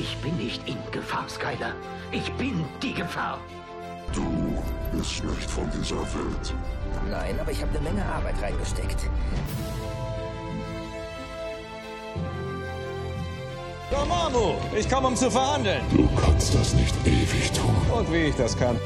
[0.00, 1.74] Ich bin nicht in Gefahr, Skyler.
[2.10, 3.38] Ich bin die Gefahr.
[4.14, 4.24] Du
[4.92, 6.54] bist nicht von dieser Welt.
[7.10, 9.10] Nein, aber ich habe eine Menge Arbeit reingesteckt.
[13.90, 15.82] Dormammu, ich komme, um zu verhandeln.
[15.94, 17.76] Du kannst das nicht ewig tun.
[17.94, 18.80] Und wie ich das kann.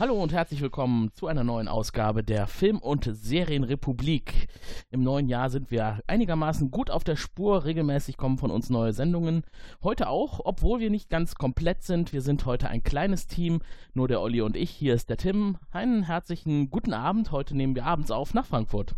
[0.00, 4.48] Hallo und herzlich willkommen zu einer neuen Ausgabe der Film- und Serienrepublik.
[4.90, 7.66] Im neuen Jahr sind wir einigermaßen gut auf der Spur.
[7.66, 9.44] Regelmäßig kommen von uns neue Sendungen.
[9.82, 12.14] Heute auch, obwohl wir nicht ganz komplett sind.
[12.14, 13.60] Wir sind heute ein kleines Team,
[13.92, 14.70] nur der Olli und ich.
[14.70, 15.58] Hier ist der Tim.
[15.70, 17.30] Einen herzlichen guten Abend.
[17.30, 18.94] Heute nehmen wir abends auf nach Frankfurt.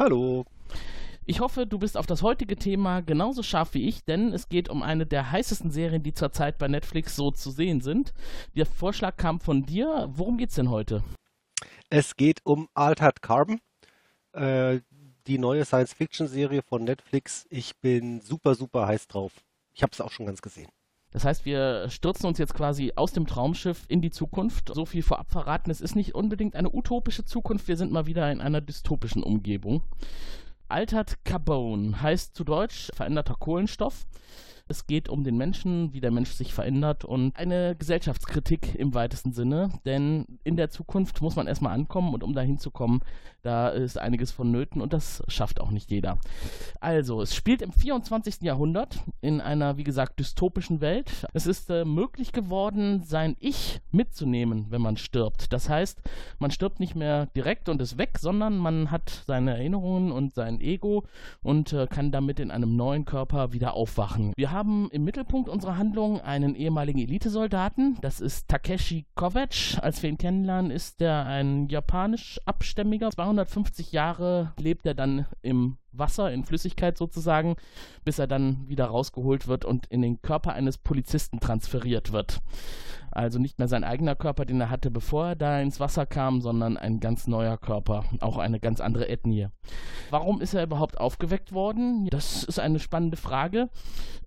[0.00, 0.46] Hallo.
[1.26, 4.68] Ich hoffe, du bist auf das heutige Thema genauso scharf wie ich, denn es geht
[4.68, 8.12] um eine der heißesten Serien, die zurzeit bei Netflix so zu sehen sind.
[8.54, 10.10] Der Vorschlag kam von dir.
[10.12, 11.02] Worum geht's denn heute?
[11.88, 13.60] Es geht um Altered Carbon,
[14.32, 14.80] äh,
[15.26, 17.46] die neue Science-Fiction-Serie von Netflix.
[17.48, 19.32] Ich bin super, super heiß drauf.
[19.72, 20.68] Ich habe es auch schon ganz gesehen.
[21.10, 24.72] Das heißt, wir stürzen uns jetzt quasi aus dem Traumschiff in die Zukunft.
[24.74, 28.30] So viel vorab verraten, es ist nicht unbedingt eine utopische Zukunft, wir sind mal wieder
[28.30, 29.82] in einer dystopischen Umgebung.
[30.68, 34.06] Altert Carbon heißt zu Deutsch veränderter Kohlenstoff.
[34.66, 39.32] Es geht um den Menschen, wie der Mensch sich verändert und eine Gesellschaftskritik im weitesten
[39.32, 39.68] Sinne.
[39.84, 43.00] Denn in der Zukunft muss man erstmal ankommen und um dahin zu kommen,
[43.44, 46.16] da ist einiges vonnöten und das schafft auch nicht jeder.
[46.80, 48.40] Also, es spielt im 24.
[48.40, 51.26] Jahrhundert in einer, wie gesagt, dystopischen Welt.
[51.34, 55.52] Es ist äh, möglich geworden, sein Ich mitzunehmen, wenn man stirbt.
[55.52, 56.00] Das heißt,
[56.38, 60.62] man stirbt nicht mehr direkt und ist weg, sondern man hat seine Erinnerungen und sein
[60.62, 61.04] Ego
[61.42, 64.32] und äh, kann damit in einem neuen Körper wieder aufwachen.
[64.36, 67.98] Wir haben im Mittelpunkt unserer Handlung einen ehemaligen Elitesoldaten.
[68.00, 69.78] Das ist Takeshi Kovacs.
[69.78, 73.10] Als wir ihn kennenlernen, ist er ein japanisch abstämmiger.
[73.10, 77.56] 250 Jahre lebt er dann im Wasser, in Flüssigkeit sozusagen,
[78.04, 82.40] bis er dann wieder rausgeholt wird und in den Körper eines Polizisten transferiert wird.
[83.14, 86.40] Also nicht mehr sein eigener Körper, den er hatte, bevor er da ins Wasser kam,
[86.40, 89.48] sondern ein ganz neuer Körper, auch eine ganz andere Ethnie.
[90.10, 92.08] Warum ist er überhaupt aufgeweckt worden?
[92.10, 93.70] Das ist eine spannende Frage.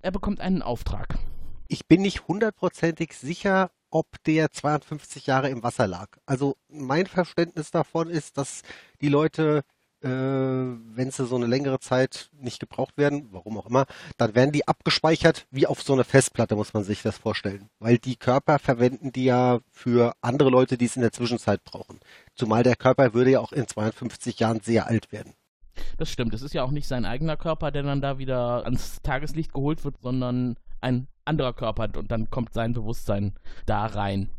[0.01, 1.19] Er bekommt einen Auftrag.
[1.67, 6.09] Ich bin nicht hundertprozentig sicher, ob der 52 Jahre im Wasser lag.
[6.25, 8.61] Also mein Verständnis davon ist, dass
[9.01, 9.63] die Leute,
[10.01, 13.85] äh, wenn sie so eine längere Zeit nicht gebraucht werden, warum auch immer,
[14.17, 17.69] dann werden die abgespeichert wie auf so eine Festplatte, muss man sich das vorstellen.
[17.79, 21.99] Weil die Körper verwenden die ja für andere Leute, die es in der Zwischenzeit brauchen.
[22.35, 25.33] Zumal der Körper würde ja auch in 52 Jahren sehr alt werden.
[25.97, 26.33] Das stimmt.
[26.33, 29.83] Es ist ja auch nicht sein eigener Körper, der dann da wieder ans Tageslicht geholt
[29.83, 33.33] wird, sondern ein anderer Körper und dann kommt sein Bewusstsein
[33.65, 34.29] da rein,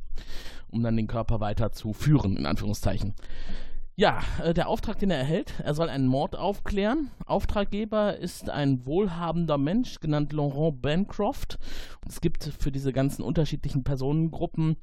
[0.70, 3.14] um dann den Körper weiter zu führen, in Anführungszeichen.
[4.00, 7.10] Ja, äh, der Auftrag, den er erhält, er soll einen Mord aufklären.
[7.26, 11.59] Auftraggeber ist ein wohlhabender Mensch, genannt Laurent Bancroft.
[12.08, 14.76] Es gibt für diese ganzen unterschiedlichen Personengruppen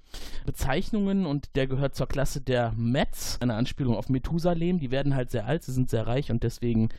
[0.45, 4.79] Bezeichnungen und der gehört zur Klasse der Mets, eine Anspielung auf Methusalem.
[4.79, 6.89] Die werden halt sehr alt, sie sind sehr reich und deswegen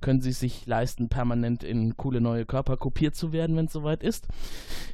[0.00, 3.74] können sie es sich leisten, permanent in coole neue Körper kopiert zu werden, wenn es
[3.74, 4.28] soweit ist.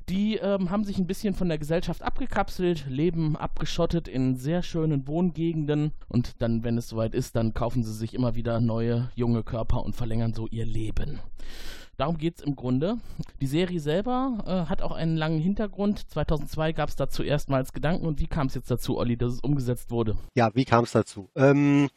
[0.09, 5.07] Die ähm, haben sich ein bisschen von der Gesellschaft abgekapselt, leben abgeschottet in sehr schönen
[5.07, 9.43] Wohngegenden und dann, wenn es soweit ist, dann kaufen sie sich immer wieder neue junge
[9.43, 11.21] Körper und verlängern so ihr Leben.
[11.97, 12.97] Darum geht es im Grunde.
[13.41, 16.11] Die Serie selber äh, hat auch einen langen Hintergrund.
[16.11, 18.07] 2002 gab es dazu erstmals Gedanken.
[18.07, 20.17] Und wie kam es jetzt dazu, Olli, dass es umgesetzt wurde?
[20.35, 21.29] Ja, wie kam es dazu?
[21.37, 21.91] Ähm,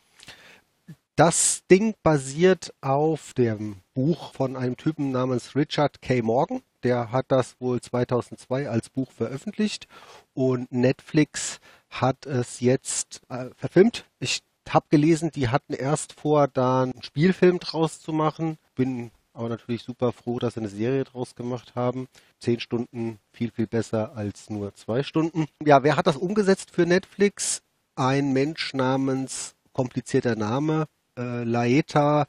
[1.15, 6.21] das Ding basiert auf dem Buch von einem Typen namens Richard K.
[6.21, 6.61] Morgan.
[6.83, 9.87] Der hat das wohl 2002 als Buch veröffentlicht
[10.33, 11.59] und Netflix
[11.89, 14.05] hat es jetzt äh, verfilmt.
[14.19, 14.41] Ich
[14.73, 18.57] habe gelesen, die hatten erst vor, da einen Spielfilm draus zu machen.
[18.75, 22.07] Bin aber natürlich super froh, dass sie eine Serie draus gemacht haben.
[22.39, 25.45] Zehn Stunden viel, viel besser als nur zwei Stunden.
[25.63, 27.61] Ja, wer hat das umgesetzt für Netflix?
[27.95, 30.85] Ein Mensch namens, komplizierter Name,
[31.17, 32.27] äh, Laeta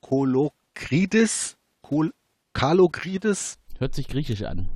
[0.00, 2.12] Kolokridis, Kol
[2.52, 3.58] Kalogridis.
[3.78, 4.68] Hört sich griechisch an.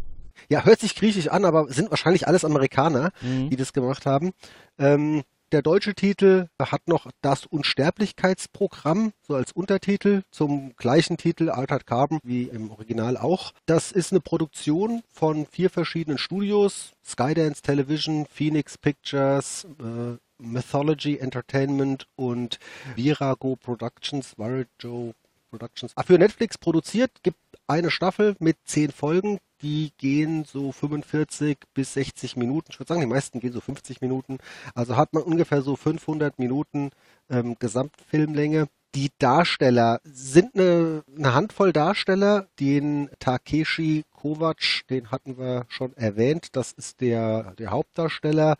[0.49, 3.51] Ja, hört sich griechisch an, aber sind wahrscheinlich alles Amerikaner, Mhm.
[3.51, 4.33] die das gemacht haben.
[4.79, 5.23] Ähm,
[5.53, 12.19] der deutsche Titel hat noch das Unsterblichkeitsprogramm, so als Untertitel, zum gleichen Titel Altered Carbon
[12.23, 13.53] wie im Original auch.
[13.67, 22.07] Das ist eine Produktion von vier verschiedenen Studios, Skydance Television, Phoenix Pictures, äh, Mythology Entertainment
[22.17, 22.59] und
[22.97, 25.15] Virago Productions, Virago
[25.51, 25.93] Productions.
[25.97, 31.95] Ah, für Netflix produziert, gibt eine Staffel mit zehn Folgen, die gehen so 45 bis
[31.95, 32.69] 60 Minuten.
[32.71, 34.39] Ich würde sagen, die meisten gehen so 50 Minuten.
[34.75, 36.91] Also hat man ungefähr so 500 Minuten
[37.31, 38.69] ähm, Gesamtfilmlänge.
[38.95, 42.49] Die Darsteller sind eine, eine Handvoll Darsteller.
[42.61, 46.49] Den Takeshi Kovac, den hatten wir schon erwähnt.
[46.53, 48.57] Das ist der, der Hauptdarsteller.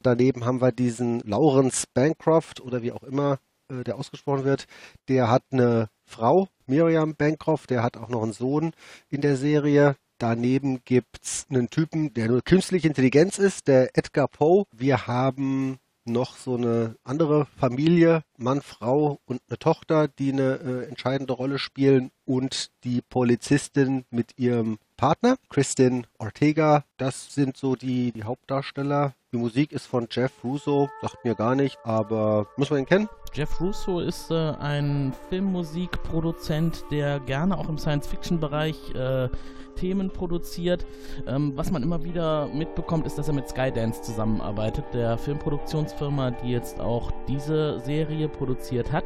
[0.00, 3.38] Daneben haben wir diesen Lawrence Bancroft oder wie auch immer
[3.68, 4.66] äh, der ausgesprochen wird.
[5.08, 8.72] Der hat eine Frau, Miriam Bancroft, der hat auch noch einen Sohn
[9.08, 9.96] in der Serie.
[10.18, 14.64] Daneben gibt's einen Typen, der nur künstliche Intelligenz ist, der Edgar Poe.
[14.72, 20.88] Wir haben noch so eine andere Familie, Mann, Frau und eine Tochter, die eine äh,
[20.88, 26.84] entscheidende Rolle spielen und die Polizistin mit ihrem Partner, Kristin Ortega.
[26.96, 29.14] Das sind so die, die Hauptdarsteller.
[29.32, 33.08] Die Musik ist von Jeff Russo, sagt mir gar nicht, aber muss man ihn kennen?
[33.34, 39.28] Jeff Russo ist äh, ein Filmmusikproduzent, der gerne auch im Science-Fiction-Bereich äh,
[39.74, 40.86] Themen produziert.
[41.26, 46.50] Ähm, was man immer wieder mitbekommt, ist, dass er mit Skydance zusammenarbeitet, der Filmproduktionsfirma, die
[46.50, 49.04] jetzt auch diese Serie produziert hat.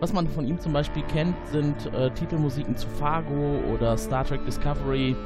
[0.00, 4.44] Was man von ihm zum Beispiel kennt, sind äh, Titelmusiken zu Fargo oder Star Trek
[4.44, 5.16] Discovery,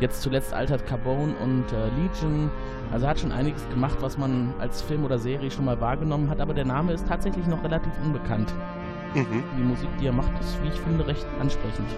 [0.00, 2.50] jetzt zuletzt Altered Carbone und äh, Legion.
[2.92, 6.30] Also er hat schon einiges gemacht, was man als Film oder Serie schon mal wahrgenommen
[6.30, 8.52] hat, aber der Name ist tatsächlich noch relativ unbekannt.
[9.14, 9.42] Mhm.
[9.58, 11.88] Die Musik, die er macht, ist, wie ich finde, recht ansprechend.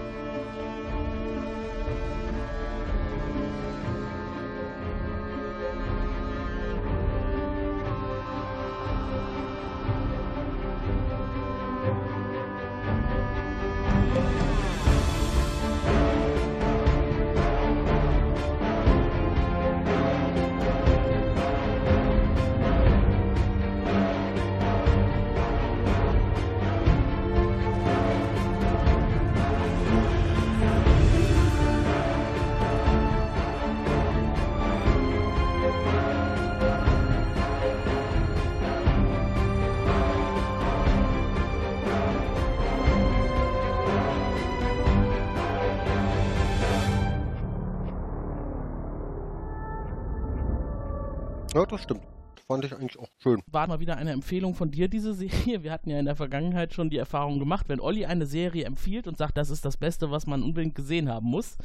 [52.53, 53.41] Fand ich eigentlich auch schön.
[53.47, 55.63] War mal wieder eine Empfehlung von dir, diese Serie.
[55.63, 59.07] Wir hatten ja in der Vergangenheit schon die Erfahrung gemacht, wenn Olli eine Serie empfiehlt
[59.07, 61.57] und sagt, das ist das Beste, was man unbedingt gesehen haben muss,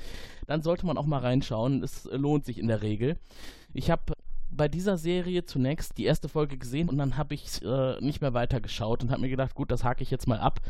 [0.47, 1.83] dann sollte man auch mal reinschauen.
[1.83, 3.19] Es lohnt sich in der Regel.
[3.75, 4.15] Ich habe
[4.59, 8.35] bei dieser Serie zunächst die erste Folge gesehen und dann habe ich äh, nicht mehr
[8.35, 10.61] weitergeschaut und habe mir gedacht, gut, das hake ich jetzt mal ab.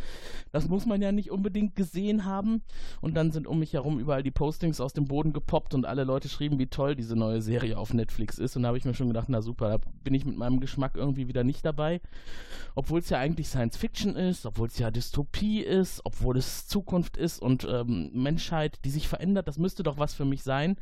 [0.53, 2.63] Das muss man ja nicht unbedingt gesehen haben.
[3.01, 6.05] Und dann sind um mich herum überall die Postings aus dem Boden gepoppt und alle
[6.05, 8.57] Leute schrieben, wie toll diese neue Serie auf Netflix ist.
[8.57, 10.93] Und da habe ich mir schon gedacht, na super, da bin ich mit meinem Geschmack
[10.95, 12.01] irgendwie wieder nicht dabei.
[12.77, 17.17] Obwohl es ja eigentlich Science Fiction ist, obwohl es ja Dystopie ist, obwohl es Zukunft
[17.17, 20.77] ist und ähm, Menschheit, die sich verändert, das müsste doch was für mich sein.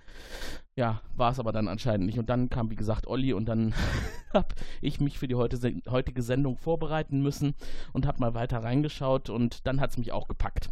[0.78, 2.19] Ja, war es aber dann anscheinend nicht.
[2.19, 3.73] Und dann kam, wie gesagt, Olli und dann
[4.34, 5.58] habe ich mich für die heute,
[5.88, 7.55] heutige Sendung vorbereiten müssen
[7.94, 10.69] und habe mal weiter reingeschaut und dann hat es mich auch gepackt.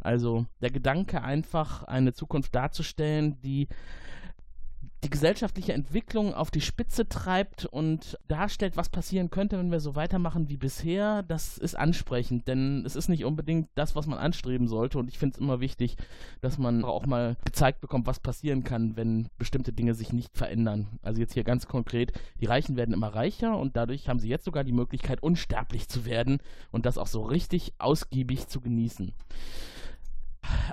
[0.00, 3.68] Also der Gedanke einfach, eine Zukunft darzustellen, die
[5.02, 9.96] die gesellschaftliche Entwicklung auf die Spitze treibt und darstellt, was passieren könnte, wenn wir so
[9.96, 14.68] weitermachen wie bisher, das ist ansprechend, denn es ist nicht unbedingt das, was man anstreben
[14.68, 15.96] sollte und ich finde es immer wichtig,
[16.40, 20.86] dass man auch mal gezeigt bekommt, was passieren kann, wenn bestimmte Dinge sich nicht verändern.
[21.02, 24.44] Also jetzt hier ganz konkret, die Reichen werden immer reicher und dadurch haben sie jetzt
[24.44, 26.38] sogar die Möglichkeit, unsterblich zu werden
[26.70, 29.12] und das auch so richtig ausgiebig zu genießen.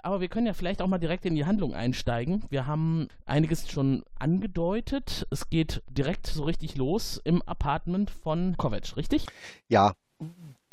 [0.03, 2.43] Aber wir können ja vielleicht auch mal direkt in die Handlung einsteigen.
[2.49, 5.27] Wir haben einiges schon angedeutet.
[5.31, 9.25] Es geht direkt so richtig los im Apartment von Kovac, richtig?
[9.67, 9.93] Ja.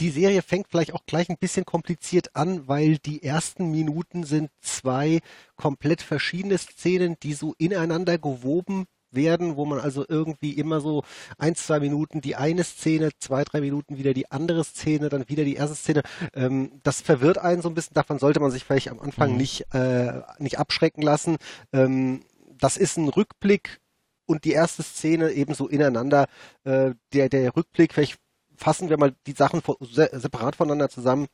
[0.00, 4.50] Die Serie fängt vielleicht auch gleich ein bisschen kompliziert an, weil die ersten Minuten sind
[4.60, 5.20] zwei
[5.54, 11.02] komplett verschiedene Szenen, die so ineinander gewoben werden, wo man also irgendwie immer so
[11.38, 15.44] ein, zwei Minuten die eine Szene, zwei, drei Minuten wieder die andere Szene, dann wieder
[15.44, 16.02] die erste Szene.
[16.34, 17.94] Ähm, das verwirrt einen so ein bisschen.
[17.94, 19.36] Davon sollte man sich vielleicht am Anfang mhm.
[19.36, 21.36] nicht, äh, nicht abschrecken lassen.
[21.72, 22.22] Ähm,
[22.58, 23.80] das ist ein Rückblick
[24.26, 26.26] und die erste Szene ebenso ineinander.
[26.64, 28.18] Äh, der, der Rückblick, vielleicht
[28.56, 31.26] fassen wir mal die Sachen separat voneinander zusammen.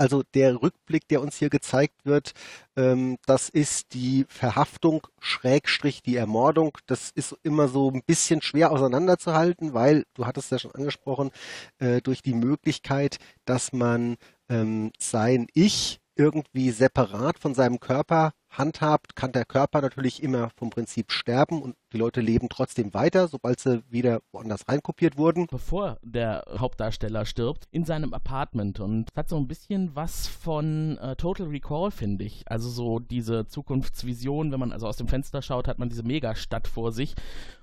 [0.00, 2.32] Also der Rückblick, der uns hier gezeigt wird,
[2.74, 6.78] ähm, das ist die Verhaftung Schrägstrich die Ermordung.
[6.86, 11.32] Das ist immer so ein bisschen schwer auseinanderzuhalten, weil, du hattest ja schon angesprochen,
[11.80, 14.16] äh, durch die Möglichkeit, dass man
[14.48, 20.70] ähm, sein Ich irgendwie separat von seinem Körper handhabt, kann der Körper natürlich immer vom
[20.70, 25.48] Prinzip sterben und die Leute leben trotzdem weiter, sobald sie wieder woanders reinkopiert wurden.
[25.48, 31.16] Bevor der Hauptdarsteller stirbt, in seinem Apartment und hat so ein bisschen was von äh,
[31.16, 32.44] Total Recall, finde ich.
[32.46, 36.68] Also so diese Zukunftsvision, wenn man also aus dem Fenster schaut, hat man diese Megastadt
[36.68, 37.14] vor sich.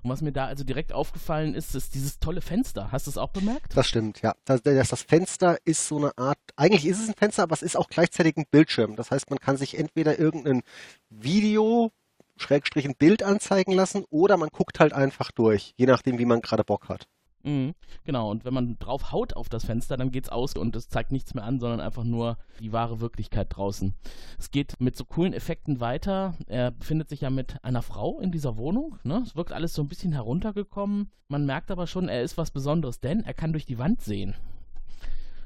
[0.03, 2.91] Und was mir da also direkt aufgefallen ist, ist dieses tolle Fenster.
[2.91, 3.75] Hast du es auch bemerkt?
[3.77, 4.35] Das stimmt, ja.
[4.43, 7.61] Das, das, das Fenster ist so eine Art, eigentlich ist es ein Fenster, aber es
[7.61, 8.97] ist auch gleichzeitig ein Bildschirm.
[8.97, 10.63] Das heißt, man kann sich entweder irgendein
[11.09, 11.91] Video,
[12.37, 16.41] Schrägstrich ein Bild anzeigen lassen oder man guckt halt einfach durch, je nachdem, wie man
[16.41, 17.07] gerade Bock hat.
[17.43, 20.89] Mhm, genau, und wenn man drauf haut auf das Fenster, dann geht's aus und es
[20.89, 23.93] zeigt nichts mehr an, sondern einfach nur die wahre Wirklichkeit draußen.
[24.37, 26.35] Es geht mit so coolen Effekten weiter.
[26.47, 28.99] Er befindet sich ja mit einer Frau in dieser Wohnung.
[29.03, 29.23] Ne?
[29.25, 31.09] Es wirkt alles so ein bisschen heruntergekommen.
[31.29, 34.35] Man merkt aber schon, er ist was Besonderes, denn er kann durch die Wand sehen.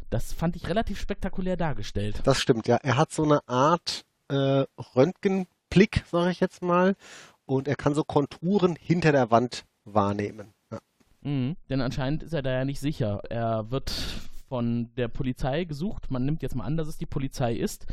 [0.09, 2.21] Das fand ich relativ spektakulär dargestellt.
[2.23, 2.77] Das stimmt, ja.
[2.77, 6.95] Er hat so eine Art äh, Röntgenblick, sage ich jetzt mal,
[7.45, 10.53] und er kann so Konturen hinter der Wand wahrnehmen.
[10.71, 10.79] Ja.
[11.21, 13.21] Mhm, denn anscheinend ist er da ja nicht sicher.
[13.29, 13.91] Er wird
[14.51, 16.11] von der Polizei gesucht.
[16.11, 17.85] Man nimmt jetzt mal an, dass es die Polizei ist,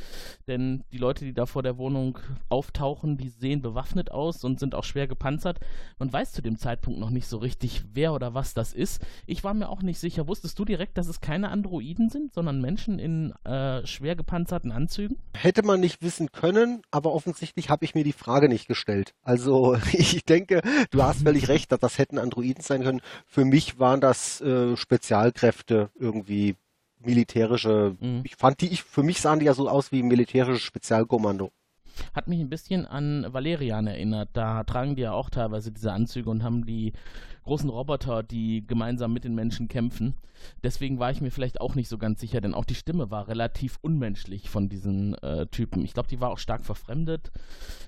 [0.49, 4.75] denn die Leute, die da vor der Wohnung auftauchen, die sehen bewaffnet aus und sind
[4.75, 5.61] auch schwer gepanzert.
[6.01, 9.07] Man weiß zu dem Zeitpunkt noch nicht so richtig, wer oder was das ist.
[9.25, 10.27] Ich war mir auch nicht sicher.
[10.27, 15.17] Wusstest du direkt, dass es keine Androiden sind, sondern Menschen in äh, schwer gepanzerten Anzügen?
[15.37, 19.15] Hätte man nicht wissen können, aber offensichtlich habe ich mir die Frage nicht gestellt.
[19.23, 23.01] Also ich denke, du hast völlig recht, dass das hätten Androiden sein können.
[23.27, 26.48] Für mich waren das äh, Spezialkräfte irgendwie
[27.01, 28.23] militärische, mhm.
[28.25, 31.51] ich fand die, ich, für mich sahen die ja so aus wie militärisches Spezialkommando.
[32.15, 34.31] Hat mich ein bisschen an Valerian erinnert.
[34.33, 36.93] Da tragen die ja auch teilweise diese Anzüge und haben die
[37.45, 40.15] großen Roboter, die gemeinsam mit den Menschen kämpfen.
[40.63, 43.27] Deswegen war ich mir vielleicht auch nicht so ganz sicher, denn auch die Stimme war
[43.27, 45.85] relativ unmenschlich von diesen äh, Typen.
[45.85, 47.33] Ich glaube, die war auch stark verfremdet.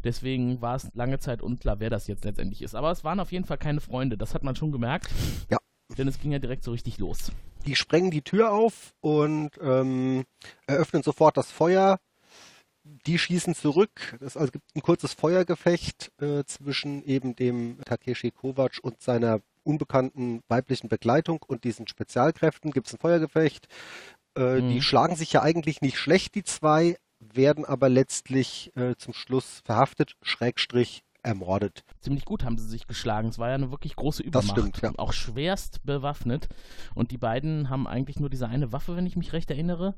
[0.02, 2.75] Deswegen war es lange Zeit unklar, wer das jetzt letztendlich ist.
[2.75, 4.17] Aber es waren auf jeden Fall keine Freunde.
[4.17, 5.11] Das hat man schon gemerkt.
[5.50, 5.59] Ja.
[5.99, 7.32] Denn es ging ja direkt so richtig los.
[7.66, 10.25] Die sprengen die Tür auf und ähm,
[10.66, 11.99] eröffnen sofort das Feuer.
[12.82, 14.16] Die schießen zurück.
[14.20, 20.42] Es also gibt ein kurzes Feuergefecht äh, zwischen eben dem Takeshi Kovac und seiner unbekannten
[20.49, 22.70] weiblichen Begleitung und diesen Spezialkräften.
[22.70, 23.68] Gibt es ein Feuergefecht.
[24.37, 24.70] Äh, mhm.
[24.70, 29.61] Die schlagen sich ja eigentlich nicht schlecht, die zwei, werden aber letztlich äh, zum Schluss
[29.64, 31.85] verhaftet, Schrägstrich ermordet.
[32.00, 33.29] Ziemlich gut haben sie sich geschlagen.
[33.29, 34.57] Es war ja eine wirklich große Übermacht.
[34.57, 34.93] Das stimmt, ja.
[34.97, 36.49] Auch schwerst bewaffnet.
[36.95, 39.95] Und die beiden haben eigentlich nur diese eine Waffe, wenn ich mich recht erinnere.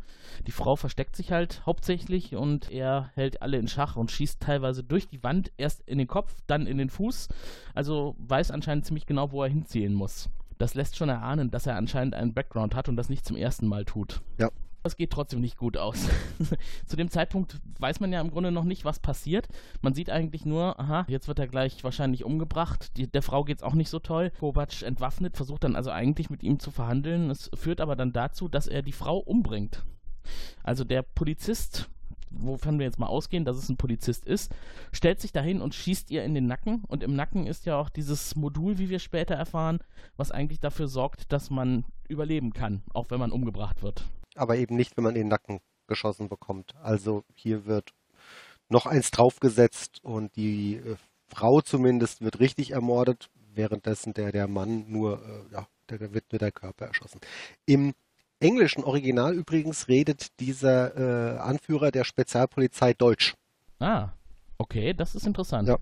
[0.46, 4.82] Die Frau versteckt sich halt hauptsächlich und er hält alle in Schach und schießt teilweise
[4.82, 7.28] durch die Wand, erst in den Kopf, dann in den Fuß.
[7.74, 10.28] Also weiß anscheinend ziemlich genau, wo er hinzielen muss.
[10.58, 13.66] Das lässt schon erahnen, dass er anscheinend einen Background hat und das nicht zum ersten
[13.66, 14.20] Mal tut.
[14.38, 14.50] Ja,
[14.82, 16.08] es geht trotzdem nicht gut aus.
[16.86, 19.48] Zu dem Zeitpunkt weiß man ja im Grunde noch nicht, was passiert.
[19.80, 22.96] Man sieht eigentlich nur, aha, jetzt wird er gleich wahrscheinlich umgebracht.
[22.96, 24.32] Die, der Frau geht es auch nicht so toll.
[24.40, 27.30] Kovac entwaffnet, versucht dann also eigentlich mit ihm zu verhandeln.
[27.30, 29.84] Es führt aber dann dazu, dass er die Frau umbringt.
[30.62, 31.88] Also der Polizist,
[32.30, 34.52] wovon wir jetzt mal ausgehen, dass es ein Polizist ist,
[34.92, 36.82] stellt sich dahin und schießt ihr in den Nacken.
[36.88, 39.78] Und im Nacken ist ja auch dieses Modul, wie wir später erfahren,
[40.16, 44.04] was eigentlich dafür sorgt, dass man überleben kann, auch wenn man umgebracht wird
[44.36, 46.74] aber eben nicht, wenn man in den Nacken geschossen bekommt.
[46.82, 47.92] Also hier wird
[48.68, 50.96] noch eins draufgesetzt und die äh,
[51.28, 56.38] Frau zumindest wird richtig ermordet, währenddessen der, der Mann nur, äh, ja, der wird nur
[56.38, 57.20] der Körper erschossen.
[57.66, 57.92] Im
[58.40, 63.34] englischen Original übrigens redet dieser äh, Anführer der Spezialpolizei Deutsch.
[63.78, 64.10] Ah,
[64.58, 65.68] okay, das ist interessant.
[65.68, 65.78] Ja.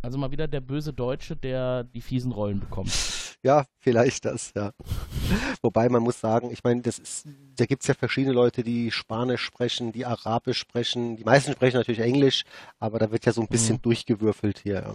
[0.00, 2.90] Also mal wieder der böse Deutsche, der die fiesen Rollen bekommt.
[3.42, 4.72] Ja, vielleicht das, ja.
[5.62, 7.26] Wobei man muss sagen, ich meine, das ist,
[7.56, 11.16] da gibt es ja verschiedene Leute, die Spanisch sprechen, die Arabisch sprechen.
[11.16, 12.44] Die meisten sprechen natürlich Englisch,
[12.78, 13.82] aber da wird ja so ein bisschen mhm.
[13.82, 14.74] durchgewürfelt hier.
[14.74, 14.94] Ja.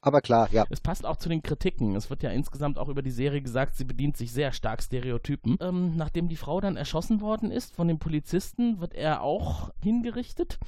[0.00, 0.64] Aber klar, ja.
[0.70, 1.94] Es passt auch zu den Kritiken.
[1.96, 5.56] Es wird ja insgesamt auch über die Serie gesagt, sie bedient sich sehr stark Stereotypen.
[5.60, 10.58] Ähm, nachdem die Frau dann erschossen worden ist von den Polizisten, wird er auch hingerichtet.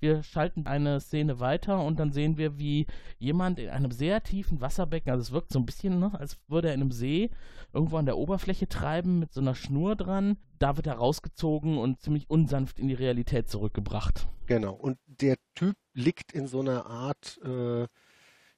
[0.00, 2.86] Wir schalten eine Szene weiter und dann sehen wir, wie
[3.18, 6.68] jemand in einem sehr tiefen Wasserbecken, also es wirkt so ein bisschen, ne, als würde
[6.68, 7.30] er in einem See
[7.72, 10.38] irgendwo an der Oberfläche treiben mit so einer Schnur dran.
[10.58, 14.28] Da wird er rausgezogen und ziemlich unsanft in die Realität zurückgebracht.
[14.46, 14.74] Genau.
[14.74, 17.86] Und der Typ liegt in so einer Art äh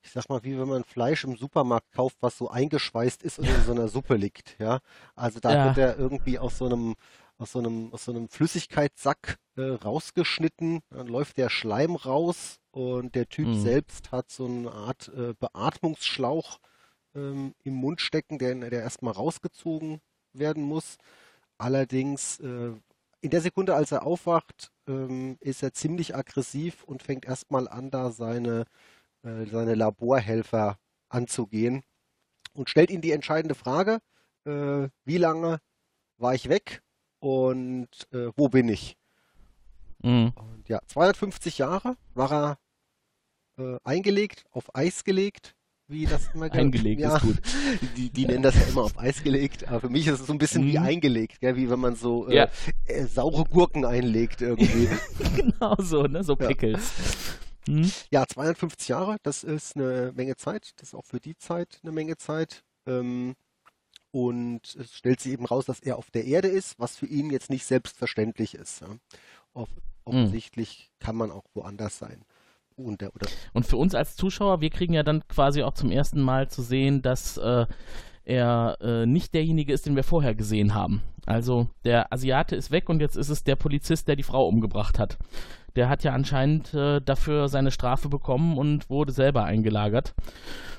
[0.02, 3.48] ich sag mal, wie wenn man Fleisch im Supermarkt kauft, was so eingeschweißt ist und
[3.48, 4.80] in so einer Suppe liegt, ja.
[5.14, 5.64] Also da ja.
[5.66, 6.94] wird er irgendwie aus so einem,
[7.38, 13.14] aus so einem, aus so einem Flüssigkeitssack äh, rausgeschnitten, dann läuft der Schleim raus und
[13.14, 13.60] der Typ mhm.
[13.60, 16.58] selbst hat so eine Art äh, Beatmungsschlauch
[17.14, 20.00] ähm, im Mund stecken, der, der erstmal rausgezogen
[20.32, 20.96] werden muss.
[21.58, 22.72] Allerdings äh,
[23.20, 27.90] in der Sekunde, als er aufwacht, ähm, ist er ziemlich aggressiv und fängt erstmal an,
[27.90, 28.64] da seine,
[29.22, 31.82] seine Laborhelfer anzugehen
[32.54, 33.98] und stellt ihnen die entscheidende Frage,
[34.44, 35.60] äh, wie lange
[36.16, 36.82] war ich weg
[37.18, 38.96] und äh, wo bin ich?
[40.02, 40.32] Mhm.
[40.34, 42.58] Und ja, 250 Jahre war er
[43.58, 45.54] äh, eingelegt, auf Eis gelegt,
[45.88, 47.36] wie das immer ge- Eingelegt ja, ist gut.
[47.96, 50.32] Die, die nennen das ja immer auf Eis gelegt, aber für mich ist es so
[50.32, 50.84] ein bisschen wie Mhm.
[50.84, 51.56] eingelegt, gell?
[51.56, 52.48] wie wenn man so äh, Ja.
[52.86, 54.88] äh, saure Gurken einlegt irgendwie.
[55.36, 56.22] genau so, ne?
[56.24, 56.36] So.
[56.36, 56.92] Pickles.
[57.70, 57.90] Mhm.
[58.10, 61.92] ja, 250 Jahre, das ist eine Menge Zeit, das ist auch für die Zeit eine
[61.92, 62.64] Menge Zeit.
[62.86, 63.34] Ähm,
[64.12, 67.30] und es stellt sich eben raus, dass er auf der Erde ist, was für ihn
[67.30, 68.80] jetzt nicht selbstverständlich ist.
[68.80, 68.88] Ja.
[69.54, 69.68] Off
[70.04, 72.24] offensichtlich kann man auch woanders sein.
[72.76, 73.12] Und der,
[73.52, 76.62] Und für uns als Zuschauer, wir kriegen ja dann quasi auch zum ersten Mal zu
[76.62, 77.66] sehen, dass äh,
[78.30, 81.02] er äh, nicht derjenige ist, den wir vorher gesehen haben.
[81.26, 84.98] Also der Asiate ist weg und jetzt ist es der Polizist, der die Frau umgebracht
[84.98, 85.18] hat.
[85.76, 90.14] Der hat ja anscheinend äh, dafür seine Strafe bekommen und wurde selber eingelagert.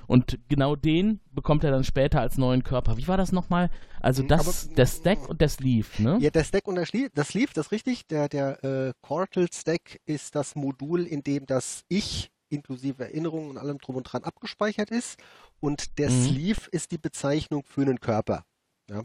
[0.08, 2.98] Und genau den bekommt er dann später als neuen Körper.
[2.98, 3.70] Wie war das nochmal?
[4.02, 6.18] Also Mhm, das, aber- der Stack und der Sleeve, ne?
[6.20, 8.08] Ja, der Stack und der Schlie das Sleeve, das ist richtig.
[8.08, 13.58] Der, der äh, Cortal Stack ist das Modul, in dem das Ich inklusive Erinnerungen und
[13.58, 15.18] allem drum und dran abgespeichert ist.
[15.62, 16.24] Und der Mhm.
[16.26, 18.44] Sleeve ist die Bezeichnung für einen Körper.
[18.90, 19.04] Ja?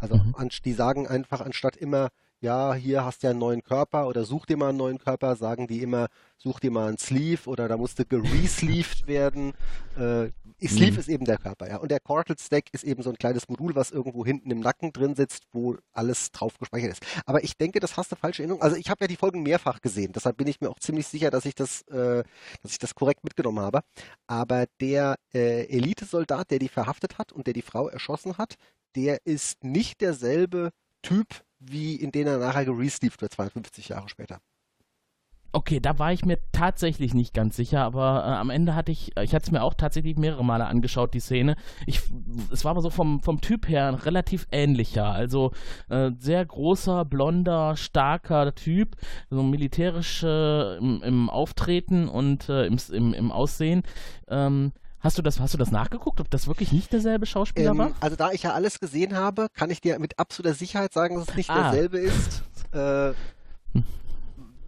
[0.00, 0.34] Also Mhm.
[0.36, 2.08] an, die sagen einfach, anstatt immer,
[2.40, 5.34] ja, hier hast du ja einen neuen Körper oder such dir mal einen neuen Körper,
[5.36, 9.52] sagen die immer, such dir mal einen Sleeve oder da musste geresleeved werden.
[9.96, 10.30] Äh,
[10.66, 10.98] Sleeve Mhm.
[10.98, 11.76] ist eben der Körper, ja.
[11.78, 14.92] Und der Cortal Stack ist eben so ein kleines Modul, was irgendwo hinten im Nacken
[14.92, 17.02] drin sitzt, wo alles drauf gespeichert ist.
[17.26, 18.62] Aber ich denke, das hast du falsche Erinnerung.
[18.62, 21.30] Also ich habe ja die Folgen mehrfach gesehen, deshalb bin ich mir auch ziemlich sicher,
[21.30, 22.22] dass ich das, äh,
[22.62, 23.80] dass ich das korrekt mitgenommen habe.
[24.26, 28.54] Aber der äh, Elitesoldat, der die verhaftet hat und der die Frau erschossen hat,
[28.96, 30.70] der ist nicht derselbe
[31.02, 34.40] Typ, wie in den er nachher geresleeved wird, 52 Jahre später.
[35.56, 39.16] Okay, da war ich mir tatsächlich nicht ganz sicher, aber äh, am Ende hatte ich,
[39.16, 41.54] ich hatte es mir auch tatsächlich mehrere Male angeschaut, die Szene.
[41.86, 42.00] Ich,
[42.50, 45.06] es war aber so vom, vom Typ her relativ ähnlicher.
[45.06, 45.52] Also
[45.90, 48.96] äh, sehr großer, blonder, starker Typ,
[49.30, 53.84] so militärisch äh, im, im Auftreten und äh, im, im, im Aussehen.
[54.26, 54.72] Ähm,
[55.04, 57.88] hast, du das, hast du das nachgeguckt, ob das wirklich nicht derselbe Schauspieler war?
[57.88, 61.16] Ähm, also da ich ja alles gesehen habe, kann ich dir mit absoluter Sicherheit sagen,
[61.16, 61.62] dass es nicht Ah.
[61.70, 62.42] derselbe ist.
[62.74, 63.14] Äh,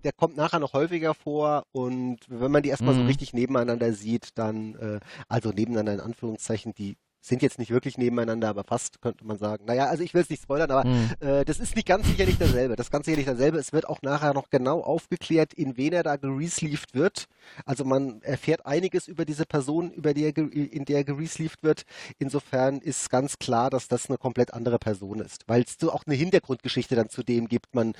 [0.04, 3.06] der kommt nachher noch häufiger vor und wenn man die erstmal so Mhm.
[3.08, 6.96] richtig nebeneinander sieht, dann, äh, also nebeneinander in Anführungszeichen, die
[7.28, 9.64] sind jetzt nicht wirklich nebeneinander, aber fast könnte man sagen.
[9.66, 11.10] Naja, also ich will es nicht spoilern, aber Hm.
[11.20, 12.76] äh, das ist nicht ganz sicherlich derselbe.
[12.76, 13.58] Das ist ganz sicherlich derselbe.
[13.58, 17.24] Es wird auch nachher noch genau aufgeklärt, in wen er da geresleeved wird.
[17.64, 21.82] Also man erfährt einiges über diese Person, über die er, in der er geresleeved wird.
[22.18, 26.04] Insofern ist ganz klar, dass das eine komplett andere Person ist, weil es so auch
[26.06, 27.74] eine Hintergrundgeschichte dann zu dem gibt.
[27.74, 27.94] Man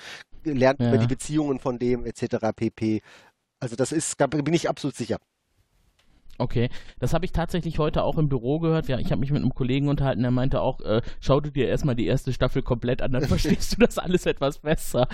[0.45, 0.89] lernt Ja.
[0.89, 2.53] über die Beziehungen von dem etc.
[2.55, 3.01] pp.
[3.59, 5.17] Also das ist, da bin ich absolut sicher.
[6.39, 6.69] Okay,
[6.99, 8.89] das habe ich tatsächlich heute auch im Büro gehört.
[8.89, 11.69] Ja, ich habe mich mit einem Kollegen unterhalten, der meinte auch, äh, schau du dir
[11.69, 15.09] erstmal die erste Staffel komplett an, dann verstehst du das alles etwas besser.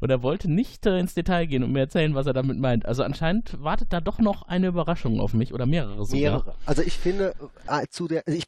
[0.00, 2.86] Und er wollte nicht äh, ins Detail gehen und mir erzählen, was er damit meint.
[2.86, 6.20] Also anscheinend wartet da doch noch eine Überraschung auf mich oder mehrere sogar.
[6.20, 6.54] Mehrere.
[6.66, 7.34] Also ich finde,
[7.66, 8.46] äh, zu der, also ich,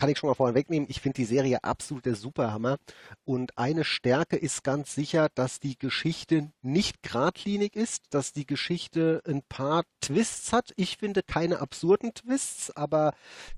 [0.00, 2.78] kann ich schon mal vorhin wegnehmen, ich finde die Serie absolut der Superhammer.
[3.26, 9.20] Und eine Stärke ist ganz sicher, dass die Geschichte nicht geradlinig ist, dass die Geschichte
[9.28, 10.72] ein paar Twists hat.
[10.76, 13.12] Ich finde keine absurden Twists, aber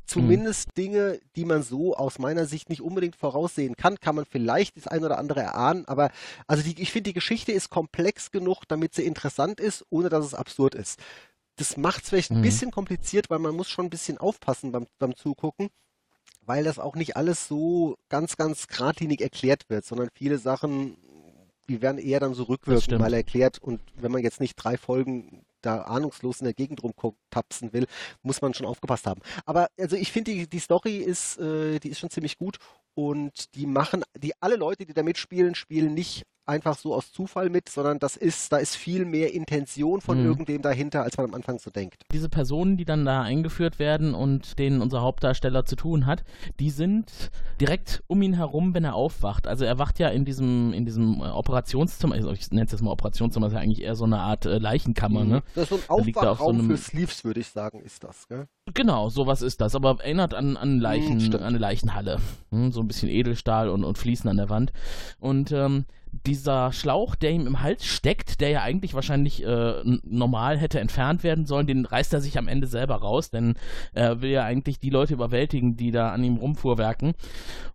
[0.05, 4.77] zumindest Dinge, die man so aus meiner Sicht nicht unbedingt voraussehen kann, kann man vielleicht
[4.77, 5.85] das ein oder andere erahnen.
[5.87, 6.11] Aber
[6.49, 10.25] also die, ich finde, die Geschichte ist komplex genug, damit sie interessant ist, ohne dass
[10.27, 10.99] es absurd ist.
[11.57, 12.43] Das macht es vielleicht ein Mhm.
[12.43, 15.69] bisschen kompliziert, weil man muss schon ein bisschen aufpassen beim, beim Zugucken,
[16.45, 20.97] weil das auch nicht alles so ganz, ganz geradlinig erklärt wird, sondern viele Sachen,
[21.69, 23.59] die werden eher dann so rückwirkend mal erklärt.
[23.61, 27.87] Und wenn man jetzt nicht drei Folgen da ahnungslos in der Gegend rumtapsen will,
[28.23, 29.23] muss man schon aufgepasst haben.
[29.47, 32.59] Aber also ich finde, die, die Story ist, äh, die ist schon ziemlich gut
[32.95, 37.51] und die machen, die alle Leute, die da mitspielen, spielen nicht einfach so aus Zufall
[37.51, 40.27] mit, sondern das ist, da ist viel mehr Intention von Mhm.
[40.27, 42.03] irgendwem dahinter, als man am Anfang so denkt.
[42.13, 46.25] Diese Personen, die dann da eingeführt werden und denen unser Hauptdarsteller zu tun hat,
[46.61, 49.47] die sind direkt um ihn herum, wenn er aufwacht.
[49.47, 52.83] Also er wacht ja in diesem, in diesem äh, Operationszimmer, also ich nenne es jetzt
[52.83, 55.43] mal Operationszimmer, ist ja eigentlich eher so eine Art äh, Leichenkammer, ne?
[55.55, 57.81] Das ist so ein Da liegt er auf so Aufwachraum für Sleeves, würde ich sagen,
[57.81, 58.47] ist das, gell?
[58.75, 61.37] Genau, sowas ist das, aber erinnert an, an, Leichen, stimmt.
[61.37, 62.19] an eine Leichenhalle.
[62.51, 64.73] Hm, so ein bisschen Edelstahl und, und Fliesen an der Wand.
[65.19, 65.85] Und ähm,
[66.27, 71.25] dieser Schlauch, der ihm im Hals steckt, der ja eigentlich wahrscheinlich äh, normal hätte entfernt
[71.25, 73.55] werden sollen, den reißt er sich am Ende selber raus, denn
[73.93, 77.15] er will ja eigentlich die Leute überwältigen, die da an ihm rumfuhrwerken.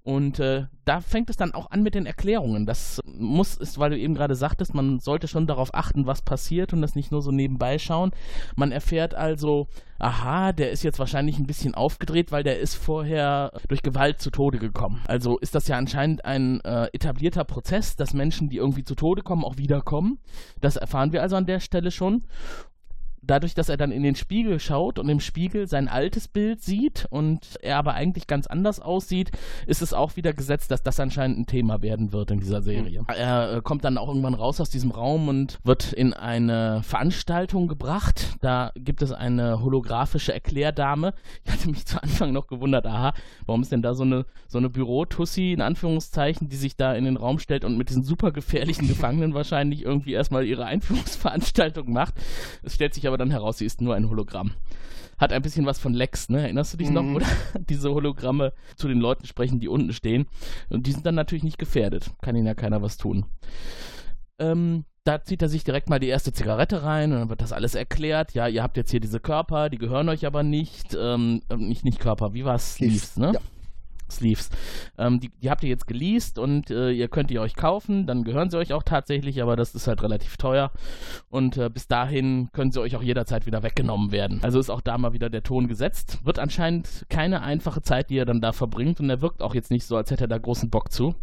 [0.04, 2.66] Und äh, da fängt es dann auch an mit den Erklärungen.
[2.66, 6.72] Das muss, ist, weil du eben gerade sagtest, man sollte schon darauf achten, was passiert
[6.72, 8.12] und das nicht nur so nebenbei schauen.
[8.56, 9.68] Man erfährt also,
[10.00, 14.32] aha, der ist jetzt wahrscheinlich ein bisschen aufgedreht, weil der ist vorher durch Gewalt zu
[14.32, 15.02] Tode gekommen.
[15.08, 19.24] Also ist das ja anscheinend ein äh, etablierter Prozess, dass Menschen, die irgendwie zu Tode
[19.24, 20.20] kommen, auch wiederkommen.
[20.62, 22.24] Das erfahren wir also an der Stelle schon
[23.28, 27.06] dadurch, dass er dann in den Spiegel schaut und im Spiegel sein altes Bild sieht
[27.10, 29.32] und er aber eigentlich ganz anders aussieht,
[29.66, 33.02] ist es auch wieder gesetzt, dass das anscheinend ein Thema werden wird in dieser Serie.
[33.02, 33.08] Mhm.
[33.16, 37.68] Er äh, kommt dann auch irgendwann raus aus diesem Raum und wird in eine Veranstaltung
[37.68, 38.36] gebracht.
[38.42, 41.14] Da gibt es eine holographische Erklärdame.
[41.44, 43.14] Ich hatte mich zu Anfang noch gewundert, aha,
[43.46, 47.06] warum ist denn da so eine, so eine Bürotussi, in Anführungszeichen, die sich da in
[47.06, 52.16] den Raum stellt und mit diesen super gefährlichen Gefangenen wahrscheinlich irgendwie erstmal ihre Einführungsveranstaltung macht.
[52.64, 54.52] Es stellt sich aber dann heraus, sie ist nur ein Hologramm.
[55.18, 56.44] Hat ein bisschen was von Lex, ne?
[56.44, 56.94] Erinnerst du dich mhm.
[56.94, 57.26] noch, oder?
[57.70, 60.28] Diese Hologramme zu den Leuten sprechen, die unten stehen.
[60.70, 62.12] Und die sind dann natürlich nicht gefährdet.
[62.22, 63.26] Kann ihnen ja keiner was tun.
[64.40, 67.54] Ähm, da zieht er sich direkt mal die erste Zigarette rein und dann wird das
[67.54, 68.34] alles erklärt.
[68.34, 70.96] Ja, ihr habt jetzt hier diese Körper, die gehören euch aber nicht.
[71.00, 72.76] Ähm, nicht, nicht Körper, wie war es?
[72.76, 73.32] Sleeves, ne?
[73.34, 73.40] Ja.
[74.12, 74.50] Sleeves.
[74.98, 78.24] Ähm, die, die, habt ihr jetzt geleast und äh, ihr könnt die euch kaufen, dann
[78.24, 80.72] gehören sie euch auch tatsächlich, aber das ist halt relativ teuer
[81.30, 84.40] und äh, bis dahin können sie euch auch jederzeit wieder weggenommen werden.
[84.44, 86.20] Also ist auch da mal wieder der Ton gesetzt.
[86.24, 89.72] Wird anscheinend keine einfache Zeit, die er dann da verbringt und er wirkt auch jetzt
[89.72, 91.16] nicht so, als hätte er da großen Bock zu.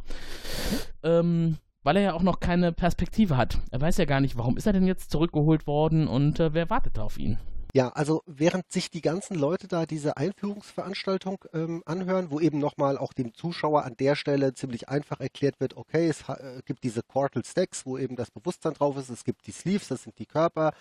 [1.02, 3.58] Ähm, weil er ja auch noch keine Perspektive hat.
[3.70, 6.70] Er weiß ja gar nicht, warum ist er denn jetzt zurückgeholt worden und äh, wer
[6.70, 7.38] wartet auf ihn.
[7.76, 12.96] Ja, also während sich die ganzen Leute da diese Einführungsveranstaltung ähm, anhören, wo eben nochmal
[12.96, 17.02] auch dem Zuschauer an der Stelle ziemlich einfach erklärt wird, okay, es äh, gibt diese
[17.02, 20.26] Quartal Stacks, wo eben das Bewusstsein drauf ist, es gibt die Sleeves, das sind die
[20.26, 20.72] Körper.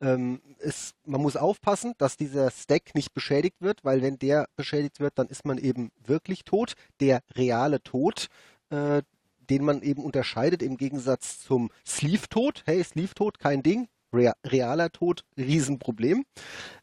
[0.00, 4.98] Ähm, es, man muss aufpassen, dass dieser Stack nicht beschädigt wird, weil wenn der beschädigt
[4.98, 6.72] wird, dann ist man eben wirklich tot.
[6.98, 8.26] Der reale Tod,
[8.70, 9.02] äh,
[9.48, 12.64] den man eben unterscheidet im Gegensatz zum Sleeve-Tod.
[12.66, 16.24] Hey, Sleeve-Tod, kein Ding realer Tod, Riesenproblem.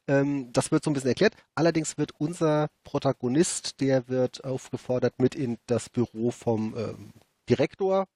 [0.07, 1.35] Ähm, das wird so ein bisschen erklärt.
[1.55, 7.11] Allerdings wird unser Protagonist, der wird aufgefordert, mit in das Büro vom ähm,
[7.49, 8.07] Direktor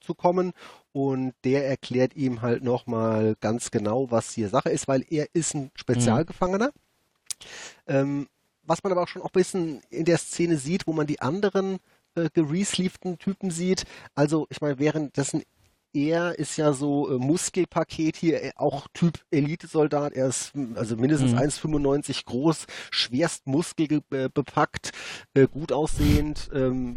[0.00, 0.52] zu kommen
[0.92, 5.54] und der erklärt ihm halt nochmal ganz genau, was hier Sache ist, weil er ist
[5.54, 6.66] ein Spezialgefangener.
[6.66, 7.50] Mhm.
[7.86, 8.28] Ähm,
[8.62, 11.20] was man aber auch schon auch ein bisschen in der Szene sieht, wo man die
[11.20, 11.78] anderen
[12.14, 13.84] äh, geresleevten Typen sieht.
[14.14, 15.42] Also ich meine, währenddessen
[15.92, 20.12] er ist ja so äh, Muskelpaket hier, äh, auch Typ Elitesoldat.
[20.12, 21.38] Er ist hm, also mindestens mhm.
[21.38, 24.92] 1,95 groß, schwerst muskelbepackt,
[25.34, 26.96] äh, gut aussehend, ähm,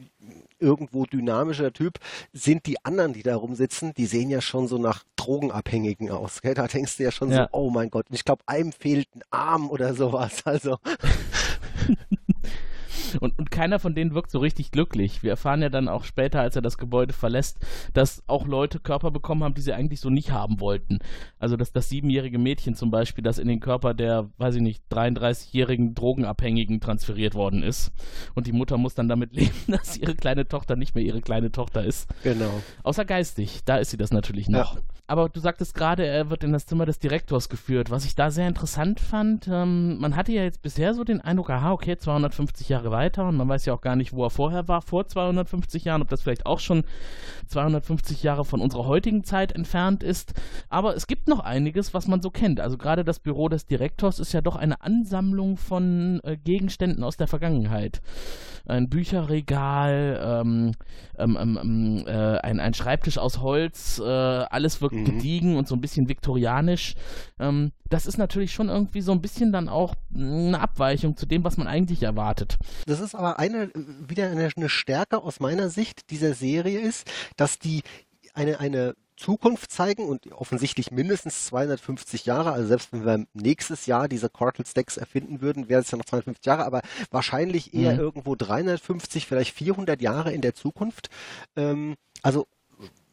[0.59, 1.99] irgendwo dynamischer Typ.
[2.31, 6.41] Sind die anderen, die da rumsitzen, die sehen ja schon so nach Drogenabhängigen aus.
[6.41, 6.53] Gell?
[6.53, 7.43] Da denkst du ja schon ja.
[7.43, 10.43] so, oh mein Gott, ich glaube, einem fehlt ein Arm oder sowas.
[10.45, 10.77] Also.
[13.19, 15.23] Und, und keiner von denen wirkt so richtig glücklich.
[15.23, 17.59] Wir erfahren ja dann auch später, als er das Gebäude verlässt,
[17.93, 20.99] dass auch Leute Körper bekommen haben, die sie eigentlich so nicht haben wollten.
[21.39, 24.83] Also dass das siebenjährige Mädchen zum Beispiel, das in den Körper der, weiß ich nicht,
[24.91, 27.91] 33-jährigen Drogenabhängigen transferiert worden ist.
[28.33, 31.51] Und die Mutter muss dann damit leben, dass ihre kleine Tochter nicht mehr ihre kleine
[31.51, 32.09] Tochter ist.
[32.23, 32.61] Genau.
[32.83, 34.75] Außer geistig, da ist sie das natürlich noch.
[34.75, 34.81] Ja.
[35.05, 37.91] Aber du sagtest gerade, er wird in das Zimmer des Direktors geführt.
[37.91, 41.49] Was ich da sehr interessant fand, ähm, man hatte ja jetzt bisher so den Eindruck,
[41.49, 44.67] aha, okay, 250 Jahre weiter und man weiß ja auch gar nicht, wo er vorher
[44.67, 46.83] war, vor 250 Jahren, ob das vielleicht auch schon
[47.47, 50.33] 250 Jahre von unserer heutigen Zeit entfernt ist.
[50.69, 52.59] Aber es gibt noch einiges, was man so kennt.
[52.59, 57.17] Also gerade das Büro des Direktors ist ja doch eine Ansammlung von äh, Gegenständen aus
[57.17, 58.01] der Vergangenheit.
[58.65, 60.71] Ein Bücherregal, ähm,
[61.17, 65.05] ähm, ähm, ähm äh, ein, ein, Schreibtisch aus Holz, äh, alles wirkt mhm.
[65.05, 66.95] gediegen und so ein bisschen viktorianisch.
[67.39, 71.43] Ähm, das ist natürlich schon irgendwie so ein bisschen dann auch eine Abweichung zu dem,
[71.43, 72.57] was man eigentlich erwartet.
[72.87, 77.59] Das ist aber eine, wieder eine, eine Stärke aus meiner Sicht dieser Serie ist, dass
[77.59, 77.83] die
[78.33, 84.07] eine, eine Zukunft zeigen und offensichtlich mindestens 250 Jahre, also selbst wenn wir nächstes Jahr
[84.07, 87.99] diese Cortal Stacks erfinden würden, wäre es ja noch 250 Jahre, aber wahrscheinlich eher mhm.
[87.99, 91.09] irgendwo 350, vielleicht 400 Jahre in der Zukunft.
[91.55, 92.47] Ähm, also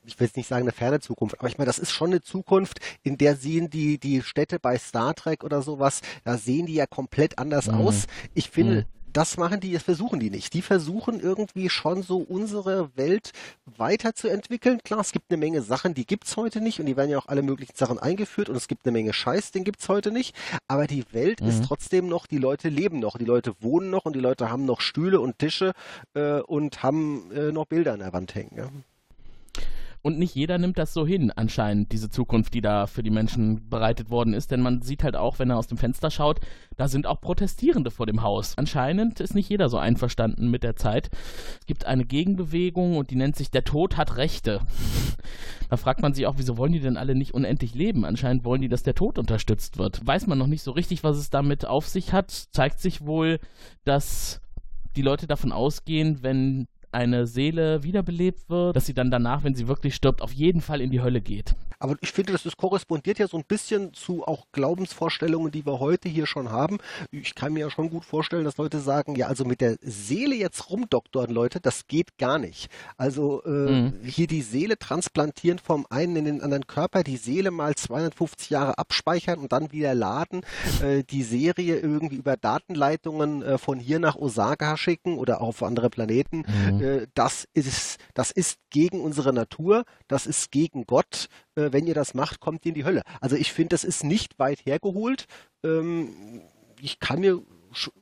[0.04, 2.22] ich will jetzt nicht sagen eine ferne Zukunft, aber ich meine, das ist schon eine
[2.22, 6.74] Zukunft, in der sehen die, die Städte bei Star Trek oder sowas, da sehen die
[6.74, 7.74] ja komplett anders mhm.
[7.74, 8.06] aus.
[8.34, 8.84] Ich finde, mhm.
[9.12, 10.54] das machen die, das versuchen die nicht.
[10.54, 13.32] Die versuchen irgendwie schon so unsere Welt
[13.76, 14.80] weiterzuentwickeln.
[14.82, 17.28] Klar, es gibt eine Menge Sachen, die gibt's heute nicht und die werden ja auch
[17.28, 20.34] alle möglichen Sachen eingeführt und es gibt eine Menge Scheiß, den gibt's heute nicht.
[20.66, 21.48] Aber die Welt mhm.
[21.48, 24.64] ist trotzdem noch, die Leute leben noch, die Leute wohnen noch und die Leute haben
[24.64, 25.72] noch Stühle und Tische
[26.14, 28.56] äh, und haben äh, noch Bilder an der Wand hängen.
[28.56, 28.68] Ja?
[30.02, 33.68] Und nicht jeder nimmt das so hin, anscheinend, diese Zukunft, die da für die Menschen
[33.68, 34.50] bereitet worden ist.
[34.50, 36.40] Denn man sieht halt auch, wenn er aus dem Fenster schaut,
[36.76, 38.56] da sind auch Protestierende vor dem Haus.
[38.56, 41.10] Anscheinend ist nicht jeder so einverstanden mit der Zeit.
[41.60, 44.60] Es gibt eine Gegenbewegung und die nennt sich Der Tod hat Rechte.
[45.68, 48.04] Da fragt man sich auch, wieso wollen die denn alle nicht unendlich leben?
[48.04, 50.04] Anscheinend wollen die, dass der Tod unterstützt wird.
[50.04, 52.32] Weiß man noch nicht so richtig, was es damit auf sich hat.
[52.32, 53.38] Zeigt sich wohl,
[53.84, 54.40] dass
[54.96, 59.68] die Leute davon ausgehen, wenn eine Seele wiederbelebt wird, dass sie dann danach, wenn sie
[59.68, 61.54] wirklich stirbt, auf jeden Fall in die Hölle geht.
[61.80, 65.80] Aber ich finde, das ist, korrespondiert ja so ein bisschen zu auch Glaubensvorstellungen, die wir
[65.80, 66.78] heute hier schon haben.
[67.10, 70.34] Ich kann mir ja schon gut vorstellen, dass Leute sagen, ja, also mit der Seele
[70.34, 72.70] jetzt rumdoktoren, Leute, das geht gar nicht.
[72.96, 74.00] Also äh, mhm.
[74.04, 78.78] hier die Seele transplantieren vom einen in den anderen Körper, die Seele mal 250 Jahre
[78.78, 80.42] abspeichern und dann wieder laden,
[80.82, 85.62] äh, die Serie irgendwie über Datenleitungen äh, von hier nach Osaka schicken oder auch auf
[85.64, 86.44] andere Planeten.
[86.46, 86.82] Mhm.
[86.82, 91.94] Äh, das ist, das ist gegen unsere Natur, das ist gegen Gott äh, wenn ihr
[91.94, 93.02] das macht, kommt ihr in die Hölle.
[93.20, 95.26] Also ich finde, das ist nicht weit hergeholt.
[95.64, 96.42] Ähm,
[96.80, 97.42] ich kann mir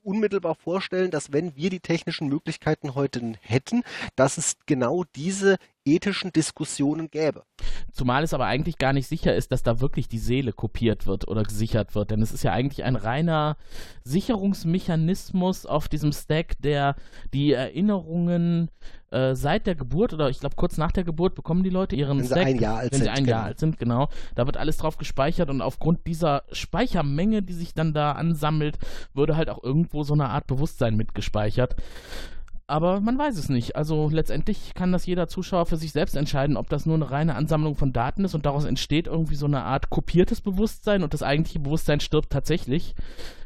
[0.03, 3.83] unmittelbar vorstellen, dass wenn wir die technischen Möglichkeiten heute hätten,
[4.17, 7.45] dass es genau diese ethischen Diskussionen gäbe.
[7.93, 11.29] Zumal es aber eigentlich gar nicht sicher ist, dass da wirklich die Seele kopiert wird
[11.29, 12.11] oder gesichert wird.
[12.11, 13.57] Denn es ist ja eigentlich ein reiner
[14.05, 16.97] Sicherungsmechanismus auf diesem Stack, der
[17.33, 18.71] die Erinnerungen
[19.11, 22.19] äh, seit der Geburt oder ich glaube kurz nach der Geburt bekommen die Leute ihren
[22.19, 22.39] wenn Stack.
[22.39, 23.37] Sie ein Jahr alt wenn sind, sie ein genau.
[23.37, 24.09] Jahr alt sind, genau.
[24.35, 28.79] Da wird alles drauf gespeichert und aufgrund dieser Speichermenge, die sich dann da ansammelt,
[29.15, 31.77] würde halt auch irgendwo so eine Art Bewusstsein mitgespeichert.
[32.71, 33.77] Aber man weiß es nicht.
[33.77, 37.35] Also letztendlich kann das jeder Zuschauer für sich selbst entscheiden, ob das nur eine reine
[37.35, 41.23] Ansammlung von Daten ist und daraus entsteht irgendwie so eine Art kopiertes Bewusstsein und das
[41.23, 42.95] eigentliche Bewusstsein stirbt tatsächlich,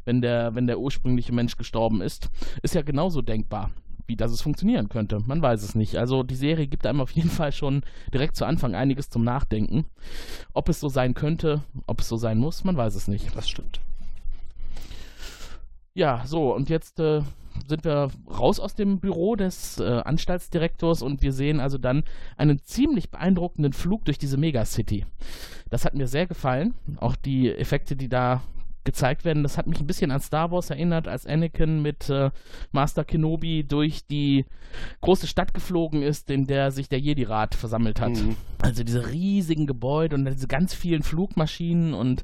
[0.05, 2.31] wenn der, wenn der ursprüngliche Mensch gestorben ist.
[2.62, 3.70] Ist ja genauso denkbar
[4.12, 5.20] wie das es funktionieren könnte.
[5.25, 5.96] Man weiß es nicht.
[5.96, 9.87] Also die Serie gibt einem auf jeden Fall schon direkt zu Anfang einiges zum Nachdenken.
[10.53, 13.35] Ob es so sein könnte, ob es so sein muss, man weiß es nicht.
[13.35, 13.81] Das stimmt.
[15.94, 17.22] Ja, so, und jetzt äh,
[17.66, 22.05] sind wir raus aus dem Büro des äh, Anstaltsdirektors und wir sehen also dann
[22.37, 25.07] einen ziemlich beeindruckenden Flug durch diese Megacity.
[25.70, 26.75] Das hat mir sehr gefallen.
[26.98, 28.42] Auch die Effekte, die da
[28.85, 32.31] gezeigt werden, das hat mich ein bisschen an Star Wars erinnert, als Anakin mit äh,
[32.73, 34.45] Master Kenobi durch die
[35.01, 38.12] große Stadt geflogen ist, in der sich der Jedi-Rat versammelt hat.
[38.12, 38.37] Mhm.
[38.61, 42.23] Also diese riesigen Gebäude und diese ganz vielen Flugmaschinen und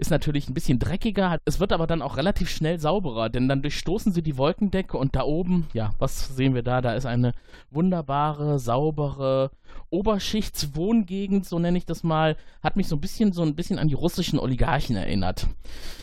[0.00, 1.38] ist natürlich ein bisschen dreckiger.
[1.44, 5.14] Es wird aber dann auch relativ schnell sauberer, denn dann durchstoßen sie die Wolkendecke und
[5.14, 6.80] da oben, ja, was sehen wir da?
[6.80, 7.32] Da ist eine
[7.70, 9.50] wunderbare, saubere
[9.90, 13.88] Oberschichtswohngegend, so nenne ich das mal, hat mich so ein bisschen so ein bisschen an
[13.88, 15.48] die russischen Oligarchen erinnert.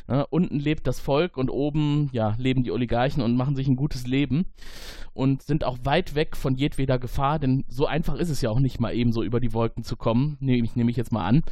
[0.10, 3.76] Ja, unten lebt das Volk und oben ja, leben die Oligarchen und machen sich ein
[3.76, 4.46] gutes Leben
[5.14, 8.60] und sind auch weit weg von jedweder Gefahr, denn so einfach ist es ja auch
[8.60, 11.26] nicht mal eben so über die Wolken zu kommen, nehme ich, nehme ich jetzt mal
[11.26, 11.44] an.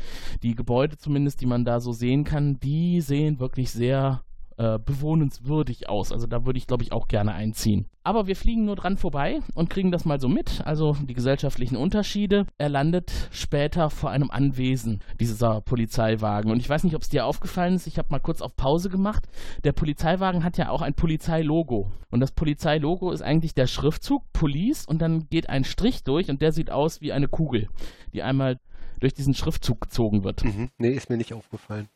[0.43, 4.24] Die Gebäude zumindest, die man da so sehen kann, die sehen wirklich sehr
[4.57, 6.11] äh, bewohnenswürdig aus.
[6.11, 7.87] Also da würde ich, glaube ich, auch gerne einziehen.
[8.03, 11.75] Aber wir fliegen nur dran vorbei und kriegen das mal so mit, also die gesellschaftlichen
[11.75, 12.45] Unterschiede.
[12.57, 16.51] Er landet später vor einem Anwesen, dieser Polizeiwagen.
[16.51, 18.89] Und ich weiß nicht, ob es dir aufgefallen ist, ich habe mal kurz auf Pause
[18.89, 19.27] gemacht.
[19.63, 21.91] Der Polizeiwagen hat ja auch ein Polizeilogo.
[22.11, 26.41] Und das Polizeilogo ist eigentlich der Schriftzug Police und dann geht ein Strich durch und
[26.41, 27.67] der sieht aus wie eine Kugel,
[28.13, 28.59] die einmal
[28.99, 30.45] durch diesen Schriftzug gezogen wird.
[30.45, 30.69] Mhm.
[30.77, 31.89] Nee, ist mir nicht aufgefallen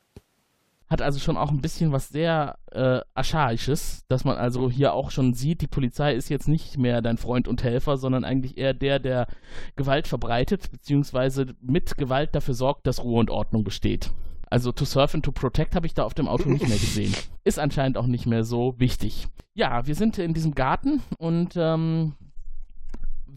[0.90, 5.12] hat also schon auch ein bisschen was sehr äh, Archaisches, dass man also hier auch
[5.12, 8.74] schon sieht, die Polizei ist jetzt nicht mehr dein Freund und Helfer, sondern eigentlich eher
[8.74, 9.28] der, der
[9.76, 14.12] Gewalt verbreitet, beziehungsweise mit Gewalt dafür sorgt, dass Ruhe und Ordnung besteht.
[14.50, 17.14] Also to serve and to protect habe ich da auf dem Auto nicht mehr gesehen.
[17.44, 19.28] Ist anscheinend auch nicht mehr so wichtig.
[19.54, 22.14] Ja, wir sind in diesem Garten und ähm,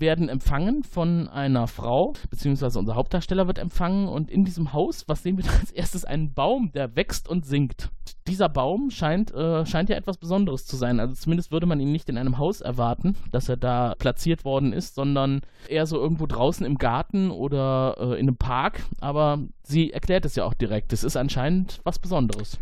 [0.03, 5.23] werden empfangen von einer Frau, beziehungsweise unser Hauptdarsteller wird empfangen und in diesem Haus, was
[5.23, 6.05] sehen wir da als erstes?
[6.05, 7.89] Einen Baum, der wächst und sinkt.
[8.27, 11.01] Dieser Baum scheint, äh, scheint ja etwas Besonderes zu sein.
[11.01, 14.73] Also zumindest würde man ihn nicht in einem Haus erwarten, dass er da platziert worden
[14.73, 18.85] ist, sondern eher so irgendwo draußen im Garten oder äh, in einem Park.
[19.01, 20.93] Aber sie erklärt es ja auch direkt.
[20.93, 22.59] Es ist anscheinend was Besonderes.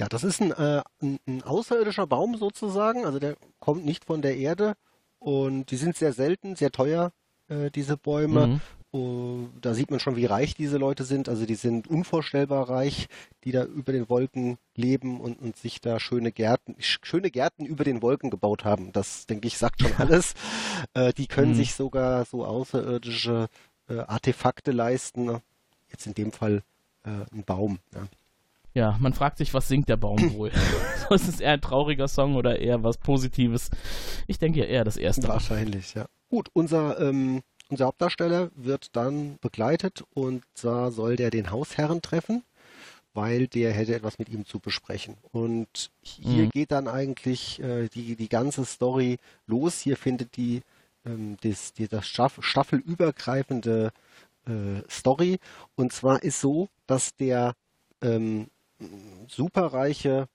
[0.00, 3.04] Ja, das ist ein, äh, ein, ein außerirdischer Baum sozusagen.
[3.04, 4.74] Also der kommt nicht von der Erde
[5.24, 7.10] und die sind sehr selten, sehr teuer,
[7.48, 8.46] äh, diese Bäume.
[8.46, 8.60] Mhm.
[8.92, 11.28] Uh, da sieht man schon, wie reich diese Leute sind.
[11.28, 13.08] Also die sind unvorstellbar reich,
[13.42, 17.82] die da über den Wolken leben und, und sich da schöne Gärten, schöne Gärten über
[17.82, 18.92] den Wolken gebaut haben.
[18.92, 20.34] Das, denke ich, sagt schon alles.
[20.92, 21.56] äh, die können mhm.
[21.56, 23.48] sich sogar so außerirdische
[23.88, 25.40] äh, Artefakte leisten.
[25.90, 26.62] Jetzt in dem Fall
[27.02, 27.80] äh, ein Baum.
[27.94, 28.06] Ja.
[28.74, 30.50] Ja, man fragt sich, was singt der Baum wohl?
[31.10, 33.70] ist es eher ein trauriger Song oder eher was Positives?
[34.26, 35.28] Ich denke ja eher das erste.
[35.28, 36.06] Wahrscheinlich, ja.
[36.28, 42.42] Gut, unser ähm, unser Hauptdarsteller wird dann begleitet und da soll der den Hausherren treffen,
[43.14, 45.16] weil der hätte etwas mit ihm zu besprechen.
[45.32, 46.50] Und hier Mhm.
[46.50, 49.80] geht dann eigentlich äh, die, die ganze Story los.
[49.80, 50.62] Hier findet die,
[51.06, 53.92] ähm, das, die das Staff, staffelübergreifende
[54.46, 55.38] äh, Story.
[55.74, 57.54] Und zwar ist so, dass der
[58.02, 58.48] ähm,
[59.28, 60.26] superreiche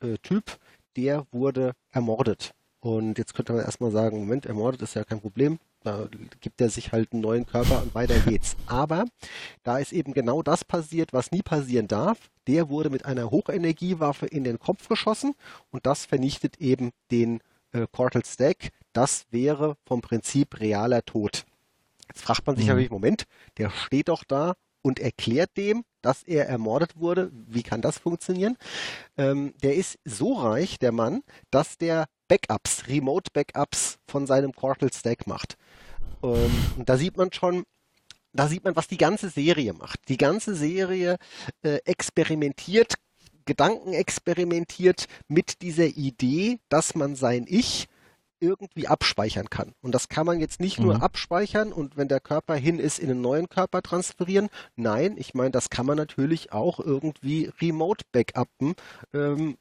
[0.00, 0.58] äh, Typ,
[0.96, 2.52] der wurde ermordet.
[2.80, 5.58] Und jetzt könnte man erstmal sagen, Moment, ermordet ist ja kein Problem.
[5.82, 6.08] Da
[6.40, 8.56] gibt er sich halt einen neuen Körper und weiter geht's.
[8.66, 9.04] Aber
[9.62, 12.30] da ist eben genau das passiert, was nie passieren darf.
[12.46, 15.34] Der wurde mit einer Hochenergiewaffe in den Kopf geschossen
[15.70, 17.40] und das vernichtet eben den
[17.72, 18.70] äh, Cortal Stack.
[18.92, 21.44] Das wäre vom Prinzip realer Tod.
[22.08, 22.70] Jetzt fragt man sich Mhm.
[22.70, 23.24] natürlich, Moment,
[23.58, 27.30] der steht doch da und erklärt dem, dass er ermordet wurde.
[27.32, 28.56] Wie kann das funktionieren?
[29.16, 35.26] Ähm, der ist so reich, der Mann, dass der Backups, Remote-Backups von seinem Cortal Stack
[35.26, 35.56] macht.
[36.22, 37.64] Ähm, und da sieht man schon,
[38.32, 40.00] da sieht man, was die ganze Serie macht.
[40.08, 41.16] Die ganze Serie
[41.62, 42.94] äh, experimentiert,
[43.46, 47.88] Gedanken experimentiert mit dieser Idee, dass man sein Ich
[48.40, 49.72] irgendwie abspeichern kann.
[49.80, 51.02] Und das kann man jetzt nicht nur Mhm.
[51.02, 54.48] abspeichern und wenn der Körper hin ist, in einen neuen Körper transferieren.
[54.76, 58.74] Nein, ich meine, das kann man natürlich auch irgendwie remote backuppen.
[59.14, 59.56] Ähm,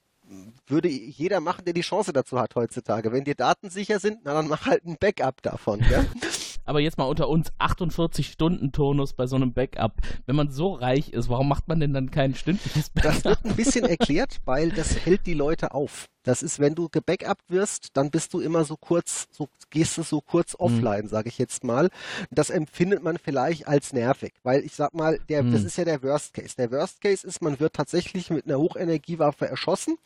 [0.67, 3.13] würde jeder machen, der die Chance dazu hat heutzutage.
[3.13, 5.79] Wenn die Daten sicher sind, na dann mach halt ein Backup davon.
[5.89, 6.03] Ja?
[6.65, 9.93] Aber jetzt mal unter uns 48 Stunden Turnus bei so einem Backup.
[10.25, 13.23] Wenn man so reich ist, warum macht man denn dann kein stündliches Das Backup?
[13.23, 16.07] wird ein bisschen erklärt, weil das hält die Leute auf.
[16.27, 20.03] Das ist, wenn du gebackupt wirst, dann bist du immer so kurz, so gehst du
[20.03, 21.89] so kurz offline, sage ich jetzt mal.
[22.31, 25.67] Das empfindet man vielleicht als nervig, weil ich sag mal, der, das Mhm.
[25.67, 26.55] ist ja der Worst Case.
[26.57, 29.97] Der Worst Case ist, man wird tatsächlich mit einer Hochenergiewaffe erschossen.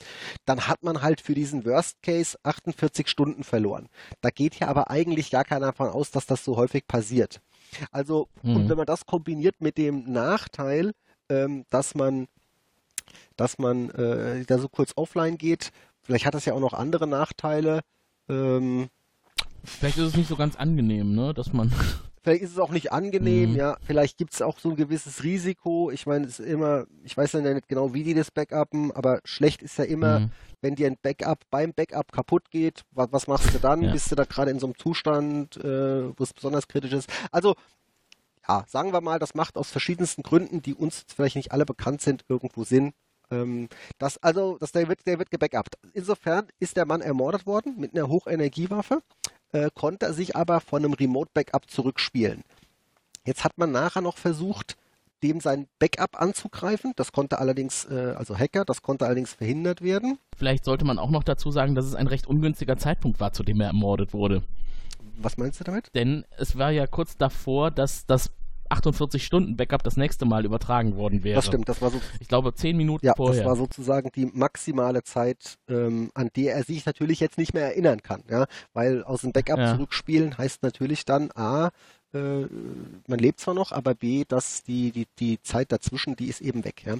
[0.46, 3.90] Dann hat man halt für diesen Worst Case 48 Stunden verloren.
[4.22, 7.42] Da geht ja aber eigentlich gar keiner davon aus, dass das so häufig passiert.
[7.92, 8.70] Also, und Mhm.
[8.70, 10.92] wenn man das kombiniert mit dem Nachteil,
[11.30, 12.28] ähm, dass man
[13.36, 15.72] dass man äh, da so kurz offline geht.
[16.02, 17.82] Vielleicht hat das ja auch noch andere Nachteile.
[18.30, 18.90] Ähm,
[19.64, 21.34] Vielleicht ist es nicht so ganz angenehm, ne?
[21.34, 21.72] Dass man.
[22.24, 23.56] vielleicht ist es auch nicht angenehm, Mhm.
[23.56, 23.78] ja.
[23.86, 25.92] Vielleicht gibt es auch so ein gewisses Risiko.
[25.92, 29.20] Ich meine, es ist immer, ich weiß ja nicht genau, wie die das backuppen, aber
[29.24, 30.32] schlecht ist ja immer, Mhm.
[30.62, 32.82] wenn dir ein Backup beim Backup kaputt geht.
[32.92, 33.84] Was, was machst du dann?
[33.84, 33.92] Ja.
[33.92, 35.64] Bist du da gerade in so einem Zustand, äh,
[36.18, 37.10] wo es besonders kritisch ist?
[37.32, 37.56] Also,
[38.48, 42.02] ja, sagen wir mal, das macht aus verschiedensten Gründen, die uns vielleicht nicht alle bekannt
[42.02, 42.94] sind, irgendwo Sinn.
[43.32, 45.78] Ähm, das, also, das, der, wird, der wird gebackupt.
[45.94, 49.02] Insofern ist der Mann ermordet worden mit einer Hochenergiewaffe,
[49.54, 52.44] äh, konnte er sich aber von einem Remote-Backup zurückspielen.
[53.26, 54.78] Jetzt hat man nachher noch versucht,
[55.24, 56.94] dem sein Backup anzugreifen.
[56.96, 60.17] Das konnte allerdings, äh, also Hacker, das konnte allerdings verhindert werden.
[60.36, 63.44] Vielleicht sollte man auch noch dazu sagen, dass es ein recht ungünstiger Zeitpunkt war, zu
[63.44, 64.44] dem er ermordet wurde.
[65.17, 65.94] Was meinst du damit?
[65.94, 68.32] Denn es war ja kurz davor, dass das
[68.72, 71.38] 48-Stunden-Backup das nächste Mal übertragen worden wäre.
[71.38, 73.44] Das stimmt, das war so Ich glaube, zehn Minuten Ja, vorher.
[73.44, 77.66] das war sozusagen die maximale Zeit, ähm, an der er sich natürlich jetzt nicht mehr
[77.66, 79.76] erinnern kann, ja, weil aus dem Backup Ja.
[79.76, 81.72] zurückspielen heißt natürlich dann A,
[82.14, 82.42] äh,
[83.08, 86.66] man lebt zwar noch, aber B, dass die, die, die Zeit dazwischen, die ist eben
[86.66, 86.96] weg, ja.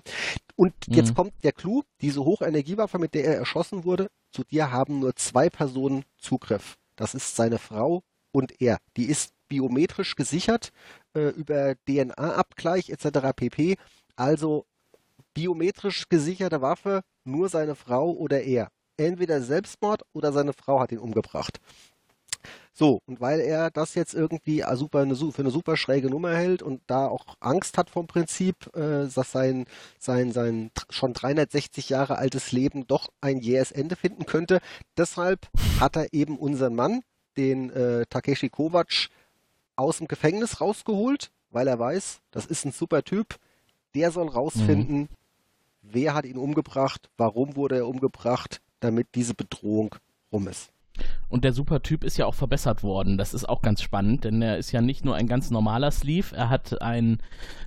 [0.56, 1.16] Und jetzt Mhm.
[1.16, 5.50] kommt der Clou, diese Hochenergiewaffe, mit der er erschossen wurde, zu dir haben nur zwei
[5.50, 6.78] Personen Zugriff.
[6.96, 8.78] Das ist seine Frau und er.
[8.96, 10.72] Die ist biometrisch gesichert
[11.16, 13.34] äh, über DNA-Abgleich etc.
[13.36, 13.78] pp.
[14.16, 14.66] Also
[15.34, 18.70] biometrisch gesicherte Waffe, nur seine Frau oder er.
[18.98, 21.60] Entweder Selbstmord oder seine Frau hat ihn umgebracht.
[22.74, 26.64] So, und weil er das jetzt irgendwie super, eine, für eine super schräge Nummer hält
[26.64, 29.66] und da auch Angst hat vom Prinzip, äh, dass sein,
[30.00, 34.62] sein, sein schon 360 Jahre altes Leben doch ein jähes Ende finden könnte,
[34.98, 37.02] deshalb hat er eben unseren Mann,
[37.38, 39.10] den äh, Takeshi Kovacs,
[39.82, 43.40] aus dem Gefängnis rausgeholt, weil er weiß, das ist ein super Typ,
[43.96, 45.10] der soll rausfinden,
[45.82, 49.96] wer hat ihn umgebracht, warum wurde er umgebracht, damit diese Bedrohung
[50.32, 50.72] rum ist.
[51.30, 53.18] Und der Supertyp ist ja auch verbessert worden.
[53.18, 56.36] Das ist auch ganz spannend, denn er ist ja nicht nur ein ganz normaler Sleeve,
[56.36, 57.20] er hat ein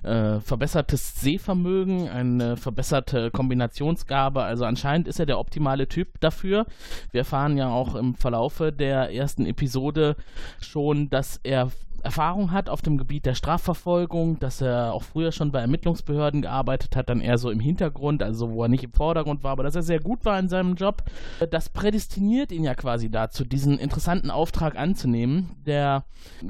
[0.03, 4.43] äh, verbessertes Sehvermögen, eine verbesserte Kombinationsgabe.
[4.43, 6.67] Also anscheinend ist er der optimale Typ dafür.
[7.11, 10.15] Wir erfahren ja auch im Verlaufe der ersten Episode
[10.61, 11.71] schon, dass er
[12.05, 16.95] Erfahrung hat auf dem Gebiet der Strafverfolgung, dass er auch früher schon bei Ermittlungsbehörden gearbeitet
[16.95, 19.75] hat, dann eher so im Hintergrund, also wo er nicht im Vordergrund war, aber dass
[19.75, 21.03] er sehr gut war in seinem Job.
[21.49, 25.49] Das prädestiniert ihn ja quasi dazu, diesen interessanten Auftrag anzunehmen.
[25.65, 26.05] Der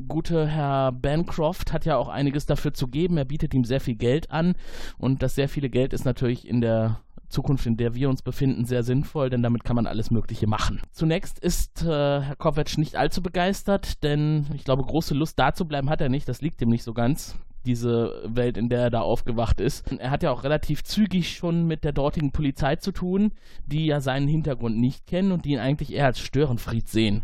[0.07, 3.17] gute Herr Bancroft hat ja auch einiges dafür zu geben.
[3.17, 4.55] Er bietet ihm sehr viel Geld an
[4.97, 6.99] und das sehr viele Geld ist natürlich in der
[7.29, 10.81] Zukunft, in der wir uns befinden, sehr sinnvoll, denn damit kann man alles Mögliche machen.
[10.91, 15.65] Zunächst ist äh, Herr Kovac nicht allzu begeistert, denn ich glaube, große Lust da zu
[15.65, 16.27] bleiben hat er nicht.
[16.27, 19.91] Das liegt ihm nicht so ganz diese Welt, in der er da aufgewacht ist.
[19.91, 23.31] Er hat ja auch relativ zügig schon mit der dortigen Polizei zu tun,
[23.65, 27.23] die ja seinen Hintergrund nicht kennen und die ihn eigentlich eher als Störenfried sehen.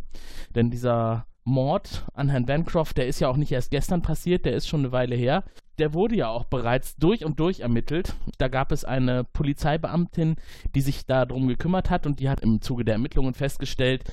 [0.56, 4.54] Denn dieser Mord an Herrn Bancroft, der ist ja auch nicht erst gestern passiert, der
[4.54, 5.44] ist schon eine Weile her.
[5.80, 8.14] Der wurde ja auch bereits durch und durch ermittelt.
[8.38, 10.36] Da gab es eine Polizeibeamtin,
[10.76, 14.04] die sich darum gekümmert hat und die hat im Zuge der Ermittlungen festgestellt,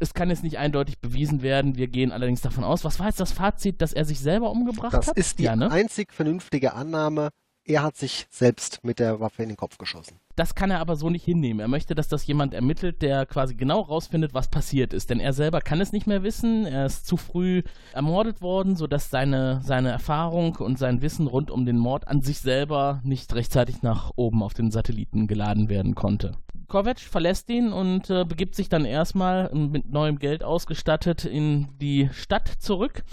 [0.00, 1.76] es kann jetzt nicht eindeutig bewiesen werden.
[1.76, 2.84] Wir gehen allerdings davon aus.
[2.84, 5.16] Was war jetzt das Fazit, dass er sich selber umgebracht Das hat?
[5.16, 5.70] ist die ja, ne?
[5.70, 7.30] einzig vernünftige Annahme.
[7.64, 10.18] Er hat sich selbst mit der Waffe in den Kopf geschossen.
[10.36, 11.60] Das kann er aber so nicht hinnehmen.
[11.60, 15.08] Er möchte, dass das jemand ermittelt, der quasi genau rausfindet, was passiert ist.
[15.08, 16.66] Denn er selber kann es nicht mehr wissen.
[16.66, 17.62] Er ist zu früh
[17.94, 22.40] ermordet worden, sodass seine, seine Erfahrung und sein Wissen rund um den Mord an sich
[22.40, 26.36] selber nicht rechtzeitig nach oben auf den Satelliten geladen werden konnte.
[26.68, 32.10] Kovac verlässt ihn und äh, begibt sich dann erstmal mit neuem Geld ausgestattet in die
[32.12, 33.04] Stadt zurück.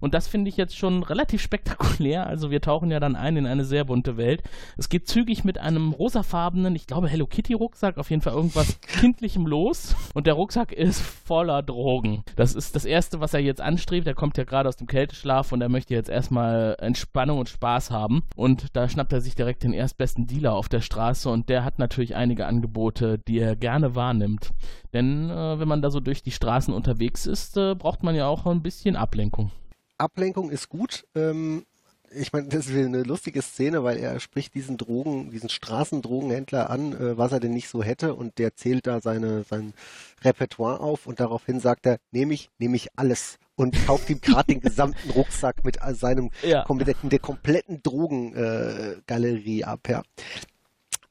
[0.00, 2.26] Und das finde ich jetzt schon relativ spektakulär.
[2.26, 4.42] Also wir tauchen ja dann ein in eine sehr bunte Welt.
[4.78, 8.80] Es geht zügig mit einem rosafarbenen, ich glaube Hello Kitty Rucksack, auf jeden Fall irgendwas
[8.80, 9.94] kindlichem los.
[10.14, 12.22] Und der Rucksack ist voller Drogen.
[12.36, 14.06] Das ist das Erste, was er jetzt anstrebt.
[14.06, 17.90] Er kommt ja gerade aus dem Kälteschlaf und er möchte jetzt erstmal Entspannung und Spaß
[17.90, 18.22] haben.
[18.36, 21.78] Und da schnappt er sich direkt den erstbesten Dealer auf der Straße und der hat
[21.78, 24.50] natürlich einige Angebote, die er gerne wahrnimmt.
[24.92, 28.26] Denn äh, wenn man da so durch die Straßen unterwegs ist, äh, braucht man ja
[28.26, 29.50] auch ein bisschen Ablenkung.
[29.98, 31.04] Ablenkung ist gut.
[31.14, 31.64] Ähm,
[32.14, 36.92] ich meine, das ist eine lustige Szene, weil er spricht diesen Drogen, diesen Straßendrogenhändler an,
[36.92, 39.74] äh, was er denn nicht so hätte und der zählt da seine, sein
[40.22, 44.52] Repertoire auf und daraufhin sagt er, nehme ich, nehme ich alles und kauft ihm gerade
[44.54, 46.64] den gesamten Rucksack mit seinem, Ja.
[46.72, 50.02] mit der, kompletten Drogengalerie ab, ja.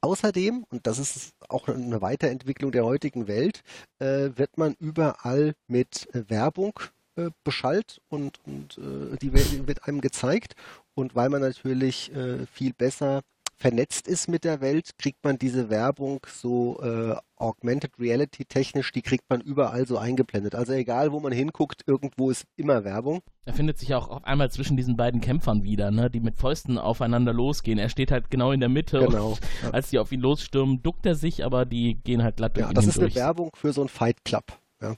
[0.03, 3.61] Außerdem, und das ist auch eine Weiterentwicklung der heutigen Welt,
[3.99, 6.79] äh, wird man überall mit äh, Werbung
[7.15, 10.55] äh, beschallt und, und äh, die wird, einem gezeigt.
[10.93, 13.21] Und weil man natürlich äh, viel besser
[13.61, 19.03] vernetzt ist mit der Welt, kriegt man diese Werbung so äh, augmented reality technisch, die
[19.03, 20.55] kriegt man überall so eingeblendet.
[20.55, 23.21] Also egal, wo man hinguckt, irgendwo ist immer Werbung.
[23.45, 26.37] Er findet sich ja auch auf einmal zwischen diesen beiden Kämpfern wieder, ne, die mit
[26.37, 27.77] Fäusten aufeinander losgehen.
[27.77, 28.99] Er steht halt genau in der Mitte.
[28.99, 29.69] Genau, Und ja.
[29.71, 32.71] als die auf ihn losstürmen, duckt er sich, aber die gehen halt glatt durch Ja,
[32.71, 33.13] ihn das ist eine.
[33.13, 34.45] Werbung für so ein Fight Club.
[34.81, 34.95] Ja.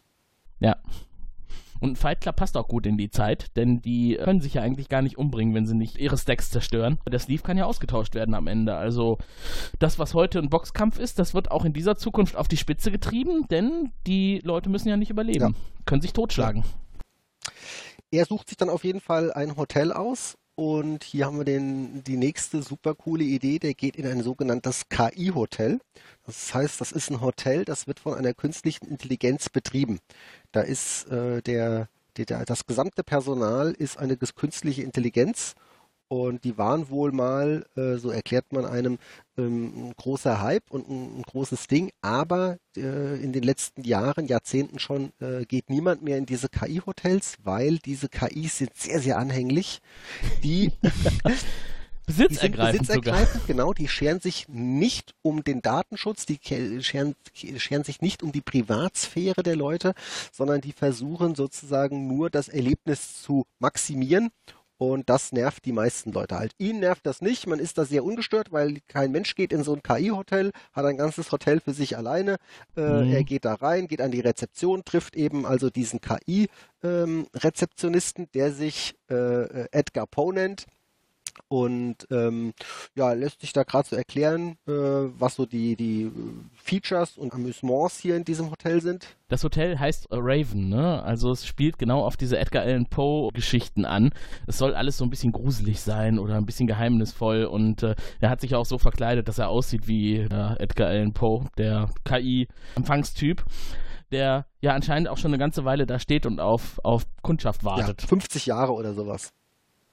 [0.59, 0.77] Ja.
[1.79, 4.61] Und ein Fight Club passt auch gut in die Zeit, denn die können sich ja
[4.61, 6.99] eigentlich gar nicht umbringen, wenn sie nicht ihre Stacks zerstören.
[7.09, 8.75] Der Sleeve kann ja ausgetauscht werden am Ende.
[8.75, 9.17] Also
[9.79, 12.91] das, was heute ein Boxkampf ist, das wird auch in dieser Zukunft auf die Spitze
[12.91, 15.55] getrieben, denn die Leute müssen ja nicht überleben,
[15.85, 16.63] können sich totschlagen.
[18.11, 22.03] Er sucht sich dann auf jeden Fall ein Hotel aus und hier haben wir den,
[22.03, 23.57] die nächste super coole Idee.
[23.57, 25.79] Der geht in ein sogenanntes KI-Hotel.
[26.25, 29.99] Das heißt, das ist ein Hotel, das wird von einer künstlichen Intelligenz betrieben.
[30.53, 35.55] Da ist äh, der, der, das gesamte Personal ist eine künstliche Intelligenz
[36.07, 38.99] und die waren wohl mal, äh, so erklärt man einem,
[39.35, 44.27] ähm, ein großer Hype und ein, ein großes Ding, aber äh, in den letzten Jahren,
[44.27, 49.17] Jahrzehnten schon, äh, geht niemand mehr in diese KI-Hotels, weil diese KIs sind sehr, sehr
[49.17, 49.81] anhänglich.
[50.43, 50.71] Die,
[52.07, 53.01] die sind Besitzergreifend sogar.
[53.01, 56.39] besitzergreifend, genau, die scheren sich nicht um den Datenschutz, die
[56.81, 59.93] scheren, scheren sich nicht um die Privatsphäre der Leute,
[60.31, 64.29] sondern die versuchen sozusagen nur das Erlebnis zu maximieren
[64.77, 66.53] und das nervt die meisten Leute halt.
[66.57, 69.73] Ihn nervt das nicht, man ist da sehr ungestört, weil kein Mensch geht in so
[69.73, 72.35] ein KI-Hotel, hat ein ganzes Hotel für sich alleine.
[72.75, 73.13] Äh, Mhm.
[73.13, 78.95] Er geht da rein, geht an die Rezeption, trifft eben also diesen KI-Rezeptionisten, der sich
[79.09, 80.65] äh, Edgar Poe nennt.
[81.47, 82.53] Und ähm,
[82.95, 86.11] ja, lässt sich da gerade so erklären, äh, was so die, die
[86.55, 89.15] Features und Amüsements hier in diesem Hotel sind.
[89.29, 91.01] Das Hotel heißt Raven, ne?
[91.03, 94.11] Also es spielt genau auf diese Edgar Allan Poe Geschichten an.
[94.47, 98.29] Es soll alles so ein bisschen gruselig sein oder ein bisschen geheimnisvoll und äh, er
[98.29, 103.43] hat sich auch so verkleidet, dass er aussieht wie äh, Edgar Allan Poe, der KI-Empfangstyp,
[104.11, 107.69] der ja anscheinend auch schon eine ganze Weile da steht und auf, auf Kundschaft Ja,
[107.69, 108.01] wartet.
[108.03, 109.31] 50 Jahre oder sowas.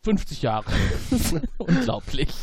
[0.02, 0.70] 50 Jahre.
[1.58, 2.34] Unglaublich.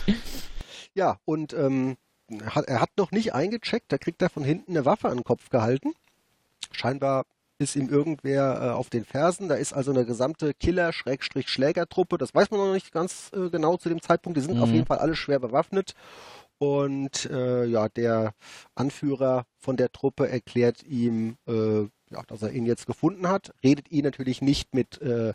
[0.94, 1.98] Ja, und ähm,
[2.46, 5.24] hat, er hat noch nicht eingecheckt, da kriegt er von hinten eine Waffe an den
[5.24, 5.94] Kopf gehalten.
[6.72, 7.26] Scheinbar
[7.60, 9.50] ist ihm irgendwer äh, auf den Fersen.
[9.50, 12.18] Da ist also eine gesamte Killer-Schlägertruppe.
[12.20, 14.38] Das weiß man noch nicht ganz äh, genau zu dem Zeitpunkt.
[14.38, 14.76] Die sind auf Mhm.
[14.76, 15.94] jeden Fall alle schwer bewaffnet.
[16.60, 18.34] Und äh, ja, der
[18.76, 23.54] Anführer von der Truppe erklärt ihm, äh, ja, dass er ihn jetzt gefunden hat.
[23.64, 25.34] Redet ihn natürlich nicht mit äh,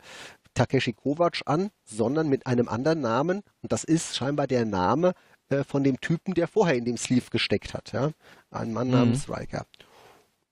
[0.55, 3.43] Takeshi Kovac an, sondern mit einem anderen Namen.
[3.63, 5.15] Und das ist scheinbar der Name
[5.49, 7.93] äh, von dem Typen, der vorher in dem Sleeve gesteckt hat.
[7.93, 8.11] Ja?
[8.51, 8.95] Ein Mann Mhm.
[8.95, 9.67] namens Riker.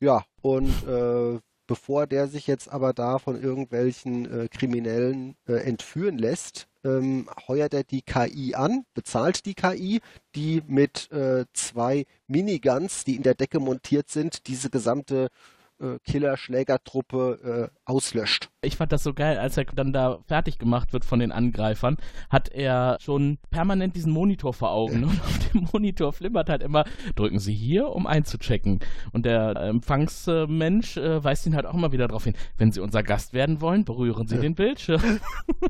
[0.00, 6.18] Ja, und äh, bevor der sich jetzt aber da von irgendwelchen äh, Kriminellen äh, entführen
[6.18, 10.00] lässt, ähm, heuert er die KI an, bezahlt die KI,
[10.34, 15.28] die mit äh, zwei Miniguns, die in der Decke montiert sind, diese gesamte
[15.80, 18.50] äh, Killer-Schlägertruppe äh, auslöscht.
[18.62, 21.96] Ich fand das so geil, als er dann da fertig gemacht wird von den Angreifern,
[22.28, 25.04] hat er schon permanent diesen Monitor vor Augen.
[25.04, 26.84] Und auf dem Monitor flimmert halt immer,
[27.16, 28.80] drücken Sie hier, um einzuchecken.
[29.12, 33.02] Und der Empfangsmensch äh, weist ihn halt auch immer wieder darauf hin, wenn Sie unser
[33.02, 35.20] Gast werden wollen, berühren Sie den Bildschirm.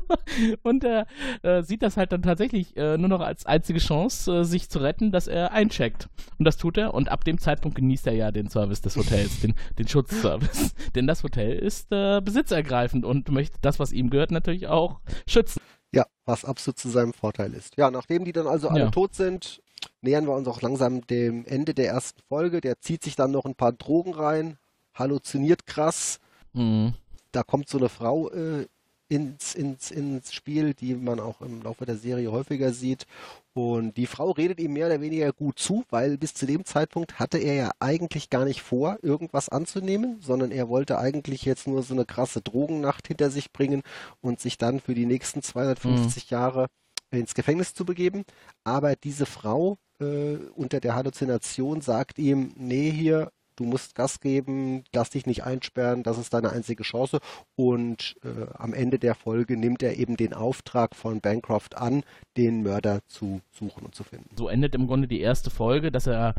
[0.63, 1.07] und er
[1.43, 4.79] äh, sieht das halt dann tatsächlich äh, nur noch als einzige Chance, äh, sich zu
[4.79, 6.09] retten, dass er eincheckt.
[6.37, 6.93] Und das tut er.
[6.93, 10.73] Und ab dem Zeitpunkt genießt er ja den Service des Hotels, den, den Schutzservice.
[10.95, 15.61] Denn das Hotel ist äh, besitzergreifend und möchte das, was ihm gehört, natürlich auch schützen.
[15.93, 17.75] Ja, was absolut zu seinem Vorteil ist.
[17.77, 18.89] Ja, nachdem die dann also alle Ja.
[18.91, 19.61] tot sind,
[20.01, 22.61] nähern wir uns auch langsam dem Ende der ersten Folge.
[22.61, 24.57] Der zieht sich dann noch ein paar Drogen rein,
[24.93, 26.19] halluziniert krass.
[26.53, 26.93] Mhm.
[27.31, 28.67] Da kommt so eine Frau äh,
[29.11, 33.05] ins, ins, ins Spiel, die man auch im Laufe der Serie häufiger sieht.
[33.53, 37.19] Und die Frau redet ihm mehr oder weniger gut zu, weil bis zu dem Zeitpunkt
[37.19, 41.83] hatte er ja eigentlich gar nicht vor, irgendwas anzunehmen, sondern er wollte eigentlich jetzt nur
[41.83, 43.81] so eine krasse Drogennacht hinter sich bringen
[44.21, 46.67] und sich dann für die nächsten 250 Jahre
[47.11, 48.23] ins Gefängnis zu begeben.
[48.63, 53.29] Aber diese Frau äh, unter der Halluzination sagt ihm, nee, hier,
[53.61, 57.19] du musst Gas geben, lass dich nicht einsperren, das ist deine einzige Chance.
[57.55, 62.03] Und äh, am Ende der Folge nimmt er eben den Auftrag von Bancroft an,
[62.37, 64.35] den Mörder zu suchen und zu finden.
[64.35, 66.33] So endet im Grunde die erste Folge, dass er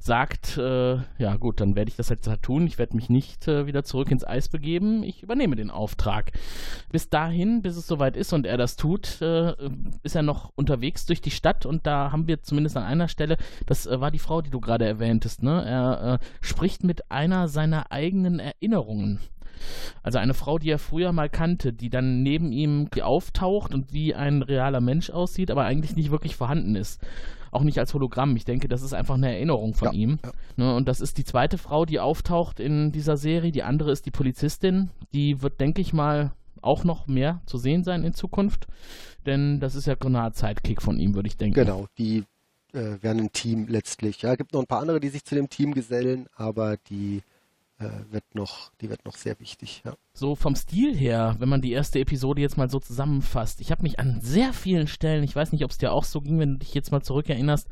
[0.00, 2.66] sagt, äh, ja gut, dann werde ich das jetzt halt tun.
[2.66, 5.04] Ich werde mich nicht äh, wieder zurück ins Eis begeben.
[5.04, 6.32] Ich übernehme den Auftrag.
[6.90, 9.54] Bis dahin, bis es soweit ist und er das tut, äh,
[10.02, 13.36] ist er noch unterwegs durch die Stadt und da haben wir zumindest an einer Stelle,
[13.66, 15.64] das äh, war die Frau, die du gerade erwähntest, ne?
[15.64, 16.24] Er äh,
[16.64, 19.20] spricht mit einer seiner eigenen Erinnerungen.
[20.02, 24.14] Also eine Frau, die er früher mal kannte, die dann neben ihm auftaucht und wie
[24.14, 27.02] ein realer Mensch aussieht, aber eigentlich nicht wirklich vorhanden ist.
[27.50, 28.34] Auch nicht als Hologramm.
[28.36, 30.18] Ich denke, das ist einfach eine Erinnerung von Ja, ihm.
[30.24, 30.32] ja.
[30.56, 33.52] Ne, und das ist die zweite Frau, die auftaucht in dieser Serie.
[33.52, 34.88] Die andere ist die Polizistin.
[35.12, 38.68] Die wird, denke ich mal, auch noch mehr zu sehen sein in Zukunft.
[39.26, 41.54] Denn das ist ja eine Art Sidekick von ihm, würde ich denken.
[41.56, 42.24] Genau, die
[42.74, 44.22] äh, werden ein Team letztlich.
[44.22, 47.22] Ja, gibt noch ein paar andere, die sich zu dem Team gesellen, aber die
[47.78, 49.82] äh, wird noch, die wird noch sehr wichtig.
[49.84, 49.94] Ja.
[50.16, 53.82] So vom Stil her, wenn man die erste Episode jetzt mal so zusammenfasst, ich habe
[53.82, 56.52] mich an sehr vielen Stellen, ich weiß nicht, ob es dir auch so ging, wenn
[56.52, 57.68] du dich jetzt mal zurückerinnerst,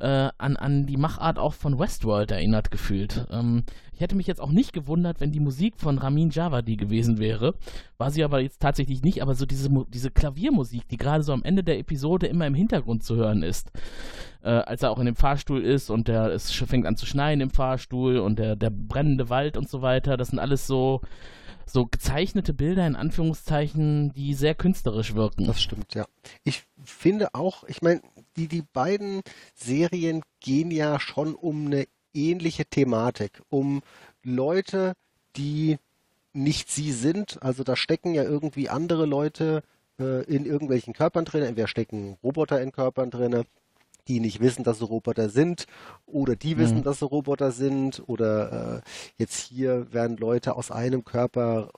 [0.00, 3.28] äh, an, an die Machart auch von Westworld erinnert gefühlt.
[3.30, 3.62] Ähm,
[3.92, 7.54] ich hätte mich jetzt auch nicht gewundert, wenn die Musik von Ramin Javadi gewesen wäre.
[7.98, 11.44] War sie aber jetzt tatsächlich nicht, aber so diese, diese Klaviermusik, die gerade so am
[11.44, 13.70] Ende der Episode immer im Hintergrund zu hören ist,
[14.42, 17.40] äh, als er auch in dem Fahrstuhl ist und der, es fängt an zu schneien
[17.40, 21.00] im Fahrstuhl und der, der brennende Wald und so weiter, das sind alles so,
[21.68, 25.46] so gezeichnete Bilder in Anführungszeichen, die sehr künstlerisch wirken.
[25.46, 26.06] Das stimmt, ja.
[26.44, 28.00] Ich finde auch, ich meine,
[28.36, 29.22] die, die beiden
[29.54, 33.82] Serien gehen ja schon um eine ähnliche Thematik, um
[34.22, 34.94] Leute,
[35.36, 35.78] die
[36.32, 37.42] nicht sie sind.
[37.42, 39.62] Also da stecken ja irgendwie andere Leute
[39.98, 41.42] äh, in irgendwelchen Körpern drin.
[41.42, 43.44] Entweder stecken Roboter in Körpern drin,
[44.08, 45.66] die nicht wissen, dass sie Roboter sind,
[46.06, 46.82] oder die wissen, Mhm.
[46.84, 51.70] dass sie Roboter sind, oder äh, jetzt hier werden Leute aus einem Körper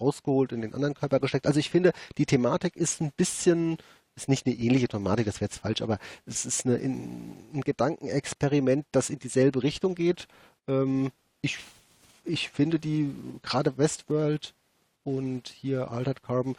[0.00, 1.46] rausgeholt in den anderen Körper gesteckt.
[1.46, 3.76] Also ich finde, die Thematik ist ein bisschen,
[4.14, 7.60] ist nicht eine ähnliche Thematik, das wäre jetzt falsch, aber es ist eine, in, ein
[7.60, 10.28] Gedankenexperiment, das in dieselbe Richtung geht.
[10.66, 11.10] Ähm,
[11.42, 11.58] ich,
[12.24, 13.10] ich finde die,
[13.42, 14.54] gerade Westworld
[15.06, 16.56] und hier Altered Carbon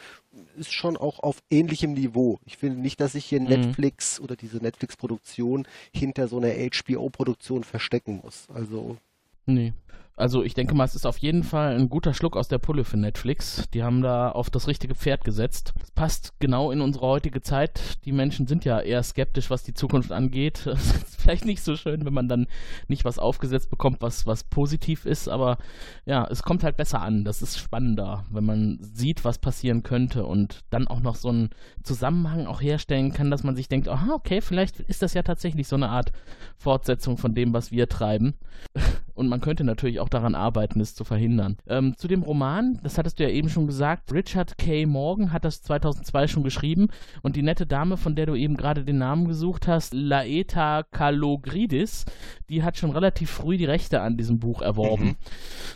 [0.57, 2.39] ist schon auch auf ähnlichem Niveau.
[2.45, 3.47] Ich finde nicht, dass sich hier Mhm.
[3.49, 8.47] Netflix oder diese Netflix-Produktion hinter so einer HBO-Produktion verstecken muss.
[8.53, 8.97] Also
[9.45, 9.73] Nee.
[10.17, 12.83] Also ich denke mal, es ist auf jeden Fall ein guter Schluck aus der Pulle
[12.83, 13.69] für Netflix.
[13.75, 15.75] Die haben da auf das richtige Pferd gesetzt.
[15.83, 18.03] Es passt genau in unsere heutige Zeit.
[18.03, 20.65] Die Menschen sind ja eher skeptisch, was die Zukunft angeht.
[20.77, 22.47] Es ist vielleicht nicht so schön, wenn man dann
[22.87, 25.57] nicht was aufgesetzt bekommt, was, was positiv ist, aber
[26.05, 27.23] ja, es kommt halt besser an.
[27.23, 31.49] Das ist spannender, wenn man sieht, was passieren könnte und dann auch noch so einen
[31.83, 35.67] Zusammenhang auch herstellen kann, dass man sich denkt, aha, okay, vielleicht ist das ja tatsächlich
[35.67, 36.11] so eine Art
[36.57, 38.33] Fortsetzung von dem, was wir treiben.
[39.17, 41.57] Und man könnte natürlich auch daran arbeiten, es zu verhindern.
[41.67, 44.85] Ähm, zu dem Roman, das hattest du ja eben schon gesagt, Richard K.
[44.85, 46.89] Morgan hat das 2002 schon geschrieben
[47.23, 52.05] und die nette Dame, von der du eben gerade den Namen gesucht hast, Laeta Kalogridis,
[52.49, 55.15] die hat schon relativ früh die Rechte an diesem Buch erworben mhm.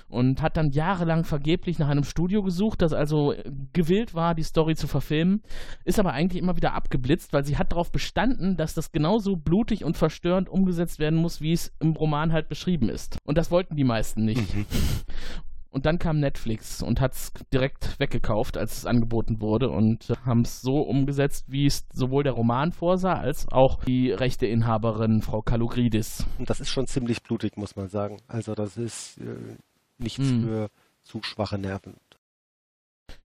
[0.07, 3.33] und hat dann jahrelang vergeblich nach einem Studio gesucht, das also
[3.73, 5.41] gewillt war, die Story zu verfilmen,
[5.83, 9.83] ist aber eigentlich immer wieder abgeblitzt, weil sie hat darauf bestanden, dass das genauso blutig
[9.83, 13.17] und verstörend umgesetzt werden muss, wie es im Roman halt beschrieben ist.
[13.31, 14.53] Und das wollten die meisten nicht.
[14.53, 14.65] Mhm.
[15.69, 20.41] Und dann kam Netflix und hat es direkt weggekauft, als es angeboten wurde und haben
[20.41, 26.25] es so umgesetzt, wie es sowohl der Roman vorsah, als auch die Rechteinhaberin Frau Kalogridis.
[26.39, 28.17] Und das ist schon ziemlich blutig, muss man sagen.
[28.27, 29.55] Also das ist äh,
[29.97, 30.43] nichts hm.
[30.43, 30.69] für
[31.03, 31.93] zu schwache Nerven.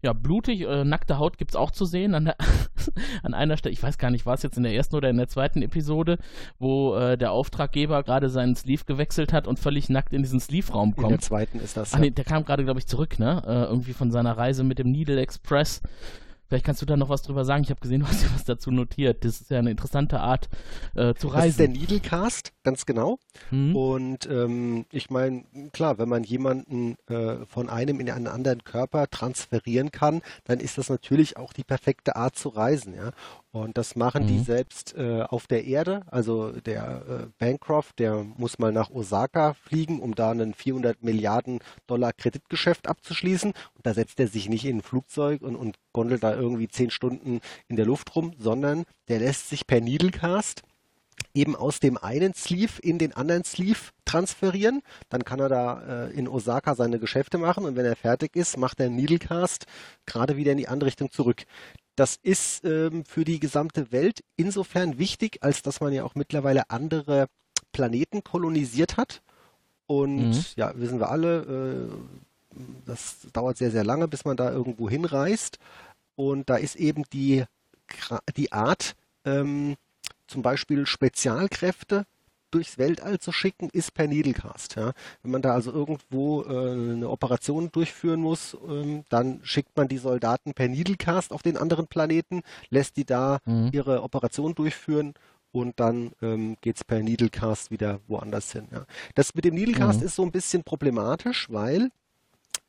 [0.03, 2.37] Ja, blutig, äh, nackte Haut gibt es auch zu sehen an, der,
[3.23, 3.73] an einer Stelle.
[3.73, 6.19] Ich weiß gar nicht, war es jetzt in der ersten oder in der zweiten Episode,
[6.59, 10.95] wo äh, der Auftraggeber gerade seinen Sleeve gewechselt hat und völlig nackt in diesen Sleeve-Raum
[10.95, 11.07] kommt.
[11.07, 11.95] In der zweiten ist das.
[11.95, 13.43] Ach nee, der kam gerade, glaube ich, zurück, ne?
[13.47, 15.83] Äh, irgendwie von seiner Reise mit dem Needle Express.
[16.49, 17.63] Vielleicht kannst du da noch was drüber sagen.
[17.65, 19.25] Ich habe gesehen, du hast dir was dazu notiert.
[19.25, 20.49] Das ist ja eine interessante Art
[20.95, 21.35] äh, zu reisen.
[21.35, 23.19] Das ist der Needlecast, ganz genau.
[23.51, 23.77] Mhm.
[23.77, 29.09] Und ähm, ich meine, klar, wenn man jemanden äh, von einem in einen anderen Körper
[29.09, 32.95] transferieren kann, dann ist das natürlich auch die perfekte Art zu reisen.
[32.95, 33.11] Ja?
[33.57, 34.27] Und das machen mhm.
[34.27, 36.03] die selbst äh, auf der Erde.
[36.11, 41.61] Also der äh, Bancroft, der muss mal nach Osaka fliegen, um da einen 400 Milliarden
[41.87, 43.53] Dollar Kreditgeschäft abzuschließen.
[43.53, 46.91] Und da setzt er sich nicht in ein Flugzeug und, und gondelt da irgendwie zehn
[46.91, 50.63] Stunden in der Luft rum, sondern der lässt sich per Needlecast
[51.33, 54.83] eben aus dem einen Sleeve in den anderen Sleeve transferieren.
[55.09, 58.59] Dann kann er da äh, in Osaka seine Geschäfte machen und wenn er fertig ist,
[58.59, 59.65] macht er einen Needlecast
[60.05, 61.45] gerade wieder in die andere Richtung zurück.
[61.97, 66.71] Das ist ähm, für die gesamte Welt insofern wichtig, als dass man ja auch mittlerweile
[66.71, 67.27] andere
[67.73, 69.23] Planeten kolonisiert hat.
[69.87, 70.45] Und mhm.
[70.57, 71.89] ja, wissen wir alle,
[72.55, 75.59] äh, das dauert sehr, sehr lange, bis man da irgendwo hinreist.
[76.17, 77.45] Und da ist eben die,
[78.37, 78.95] die Art,
[79.25, 79.77] ähm,
[80.27, 82.05] zum Beispiel Spezialkräfte
[82.57, 84.77] durchs Weltall zu schicken, ist per Needlecast.
[84.77, 84.93] Ja.
[85.23, 89.99] Wenn man da also irgendwo äh, eine Operation durchführen muss, ähm, dann schickt man die
[89.99, 93.71] Soldaten per Needlecast auf den anderen Planeten, lässt die da mhm.
[93.73, 95.13] ihre Operation durchführen
[95.53, 98.69] und dann ähm, geht es per Needlecast wieder woanders hin.
[98.73, 98.87] Ja.
[99.15, 100.07] Das mit dem Needlecast mhm.
[100.07, 101.91] ist so ein bisschen problematisch, weil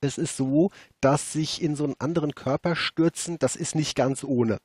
[0.01, 0.69] es ist so,
[0.99, 4.59] dass sich in so einen anderen Körper stürzen, das ist nicht ganz ohne.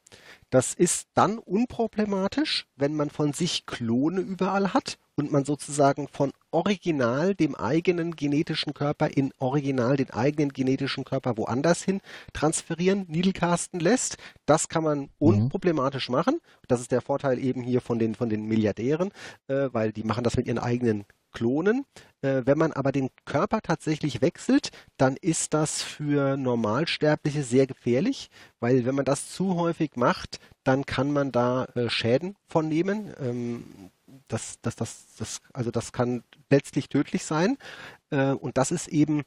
[0.51, 6.32] Das ist dann unproblematisch, wenn man von sich Klone überall hat und man sozusagen von
[6.50, 12.00] Original dem eigenen genetischen Körper in Original den eigenen genetischen Körper woanders hin
[12.32, 14.16] transferieren, Needlecasten lässt.
[14.46, 15.08] Das kann man mhm.
[15.18, 16.40] unproblematisch machen.
[16.68, 19.10] Das ist der Vorteil eben hier von den, von den Milliardären,
[19.48, 21.84] äh, weil die machen das mit ihren eigenen klonen.
[22.20, 28.28] Äh, wenn man aber den Körper tatsächlich wechselt, dann ist das für Normalsterbliche sehr gefährlich,
[28.60, 33.12] weil wenn man das zu häufig macht, dann kann man da äh, Schäden von nehmen.
[33.20, 33.90] Ähm,
[34.28, 37.56] das, das, das, das, also das kann letztlich tödlich sein.
[38.10, 39.22] Äh, und das ist eben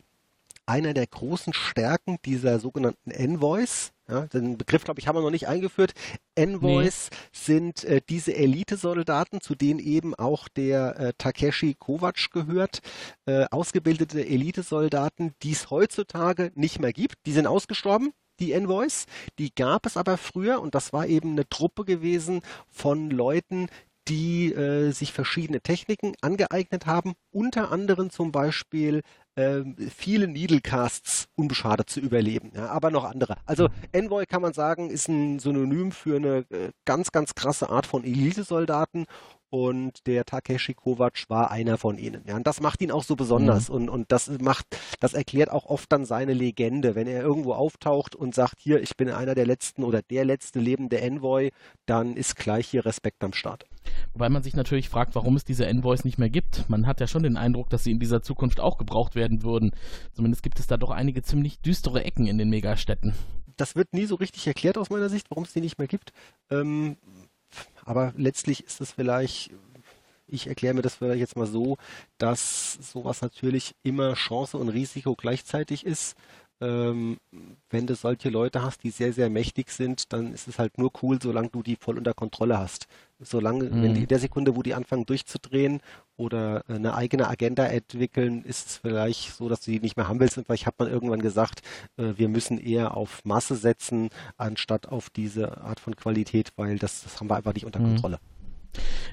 [0.65, 3.91] einer der großen Stärken dieser sogenannten Envoys.
[4.07, 5.93] Ja, den Begriff, glaube ich, haben wir noch nicht eingeführt.
[6.35, 7.17] Envoys nee.
[7.31, 12.81] sind äh, diese Elitesoldaten, zu denen eben auch der äh, Takeshi Kovacs gehört.
[13.25, 17.15] Äh, ausgebildete Elitesoldaten, die es heutzutage nicht mehr gibt.
[17.25, 19.05] Die sind ausgestorben die Envoys.
[19.39, 23.69] Die gab es aber früher und das war eben eine Truppe gewesen von Leuten,
[24.07, 29.01] die äh, sich verschiedene Techniken angeeignet haben, unter anderem zum Beispiel
[29.35, 33.37] äh, viele Needlecasts unbeschadet zu überleben, ja, aber noch andere.
[33.45, 37.85] Also Envoy kann man sagen, ist ein Synonym für eine äh, ganz, ganz krasse Art
[37.85, 39.05] von Elitesoldaten
[39.49, 42.23] und der Takeshi Kovacs war einer von ihnen.
[42.27, 43.75] Ja, und das macht ihn auch so besonders mhm.
[43.75, 44.65] und, und das macht,
[44.99, 46.95] das erklärt auch oft dann seine Legende.
[46.95, 50.59] Wenn er irgendwo auftaucht und sagt, hier, ich bin einer der letzten oder der letzte
[50.59, 51.51] lebende Envoy,
[51.85, 53.65] dann ist gleich hier Respekt am Start.
[54.13, 56.69] Wobei man sich natürlich fragt, warum es diese Envoys nicht mehr gibt.
[56.69, 59.71] Man hat ja schon den Eindruck, dass sie in dieser Zukunft auch gebraucht werden würden.
[60.13, 63.13] Zumindest gibt es da doch einige ziemlich düstere Ecken in den Megastädten.
[63.57, 66.11] Das wird nie so richtig erklärt aus meiner Sicht, warum es die nicht mehr gibt.
[66.49, 66.97] Ähm,
[67.85, 69.51] aber letztlich ist es vielleicht,
[70.27, 71.77] ich erkläre mir das vielleicht jetzt mal so,
[72.17, 76.15] dass sowas natürlich immer Chance und Risiko gleichzeitig ist.
[76.61, 77.17] Ähm,
[77.69, 80.91] wenn du solche Leute hast, die sehr, sehr mächtig sind, dann ist es halt nur
[81.01, 82.87] cool, solange du die voll unter Kontrolle hast.
[83.19, 83.83] Solange, mhm.
[83.83, 85.81] wenn die in der Sekunde, wo die anfangen durchzudrehen
[86.17, 90.19] oder eine eigene Agenda entwickeln, ist es vielleicht so, dass du die nicht mehr haben
[90.19, 90.37] willst.
[90.37, 91.61] Und vielleicht hat man irgendwann gesagt,
[91.97, 97.03] äh, wir müssen eher auf Masse setzen, anstatt auf diese Art von Qualität, weil das,
[97.03, 97.93] das haben wir einfach nicht unter mhm.
[97.95, 98.19] Kontrolle.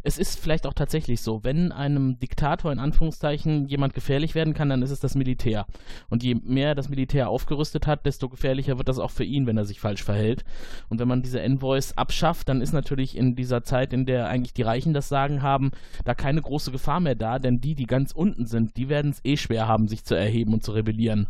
[0.03, 4.69] Es ist vielleicht auch tatsächlich so, wenn einem Diktator in Anführungszeichen jemand gefährlich werden kann,
[4.69, 5.67] dann ist es das Militär.
[6.11, 9.57] Und je mehr das Militär aufgerüstet hat, desto gefährlicher wird das auch für ihn, wenn
[9.57, 10.45] er sich falsch verhält.
[10.89, 14.55] Und wenn man diese Envoys abschafft, dann ist natürlich in dieser Zeit, in der eigentlich
[14.55, 15.71] die Reichen das Sagen haben,
[16.05, 19.21] da keine große Gefahr mehr da, denn die, die ganz unten sind, die werden es
[19.25, 21.29] eh schwer haben, sich zu erheben und zu rebellieren.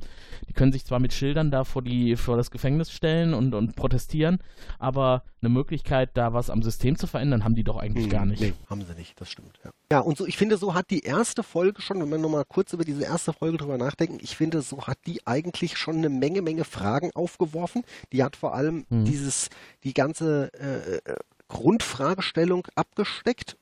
[0.48, 3.76] Die können sich zwar mit Schildern da vor, die, vor das Gefängnis stellen und, und
[3.76, 4.38] protestieren,
[4.78, 8.40] aber eine Möglichkeit, da was am System zu verändern, haben die doch eigentlich gar nicht.
[8.40, 9.58] Nee, haben sie nicht, das stimmt.
[9.64, 9.70] Ja.
[9.92, 12.72] ja, und so, ich finde, so hat die erste Folge schon, wenn wir nochmal kurz
[12.72, 16.42] über diese erste Folge drüber nachdenken, ich finde, so hat die eigentlich schon eine Menge,
[16.42, 17.84] Menge Fragen aufgeworfen.
[18.12, 19.04] Die hat vor allem Mhm.
[19.04, 19.48] dieses,
[19.84, 21.16] die ganze äh, äh,
[21.48, 23.56] Grundfragestellung abgesteckt.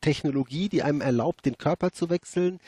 [0.00, 2.58] Technologie, die einem erlaubt, den Körper zu wechseln,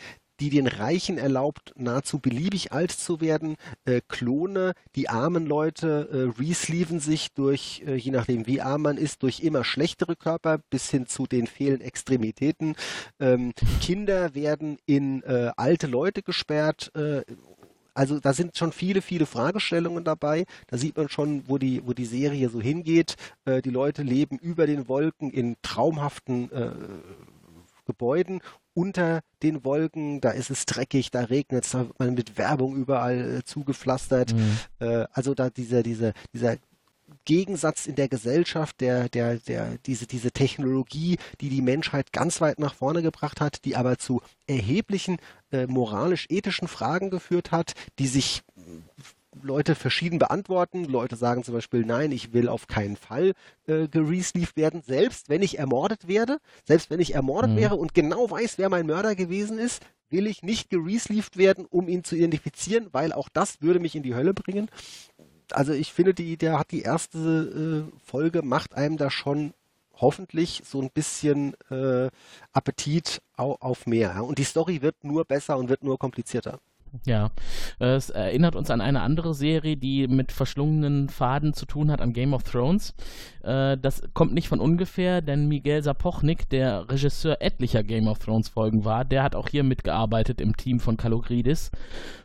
[0.40, 3.56] die den Reichen erlaubt, nahezu beliebig alt zu werden.
[3.84, 8.96] Äh, Klone, die armen Leute äh, resleeven sich durch, äh, je nachdem wie arm man
[8.96, 12.76] ist, durch immer schlechtere Körper bis hin zu den fehlenden Extremitäten.
[13.20, 16.90] Ähm, Kinder werden in äh, alte Leute gesperrt.
[16.94, 17.22] Äh,
[17.94, 20.46] also da sind schon viele, viele Fragestellungen dabei.
[20.66, 23.14] Da sieht man schon, wo die, wo die Serie so hingeht.
[23.44, 26.72] Äh, die Leute leben über den Wolken in traumhaften äh,
[27.84, 28.40] Gebäuden
[28.74, 32.76] unter den Wolken, da ist es dreckig, da regnet es, da wird man mit Werbung
[32.76, 34.34] überall äh, zugepflastert.
[34.80, 36.56] Äh, also da dieser, dieser, dieser
[37.24, 42.58] Gegensatz in der Gesellschaft, der, der, der, diese, diese Technologie, die die Menschheit ganz weit
[42.58, 45.18] nach vorne gebracht hat, die aber zu erheblichen
[45.52, 48.42] äh, moralisch-ethischen Fragen geführt hat, die sich
[49.42, 50.84] Leute verschieden beantworten.
[50.84, 53.32] Leute sagen zum Beispiel, nein, ich will auf keinen Fall
[53.66, 57.56] äh, geresleeved werden, selbst wenn ich ermordet werde, selbst wenn ich ermordet Mhm.
[57.56, 61.88] wäre und genau weiß, wer mein Mörder gewesen ist, will ich nicht geresleeved werden, um
[61.88, 64.70] ihn zu identifizieren, weil auch das würde mich in die Hölle bringen.
[65.50, 67.18] Also ich finde, die, der hat die erste
[67.90, 69.52] äh, Folge, macht einem da schon
[69.96, 72.08] hoffentlich so ein bisschen äh,
[72.52, 74.12] Appetit au, auf mehr.
[74.14, 74.20] Ja?
[74.20, 76.60] Und die Story wird nur besser und wird nur komplizierter.
[77.06, 77.30] Ja,
[77.80, 82.12] es erinnert uns an eine andere Serie, die mit verschlungenen Faden zu tun hat, an
[82.12, 82.94] Game of Thrones.
[83.42, 88.48] Äh, das kommt nicht von ungefähr, denn Miguel Sapochnik, der Regisseur etlicher Game of Thrones
[88.48, 91.70] Folgen war, der hat auch hier mitgearbeitet im Team von Kalogridis.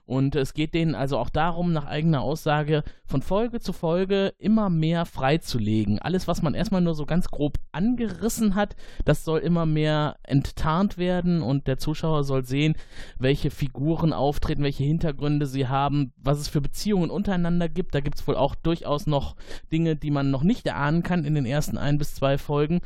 [0.10, 4.72] Und es geht denen also auch darum, nach eigener Aussage von Folge zu Folge immer
[4.72, 6.00] mehr freizulegen.
[6.00, 10.98] Alles, was man erstmal nur so ganz grob angerissen hat, das soll immer mehr enttarnt
[10.98, 12.74] werden und der Zuschauer soll sehen,
[13.20, 17.96] welche Figuren auftreten, welche Hintergründe sie haben, was es für Beziehungen untereinander gibt.
[17.96, 19.36] Da gibt es wohl auch durchaus noch
[19.72, 22.80] Dinge, die man noch nicht erahnen kann in den ersten ein bis zwei Folgen.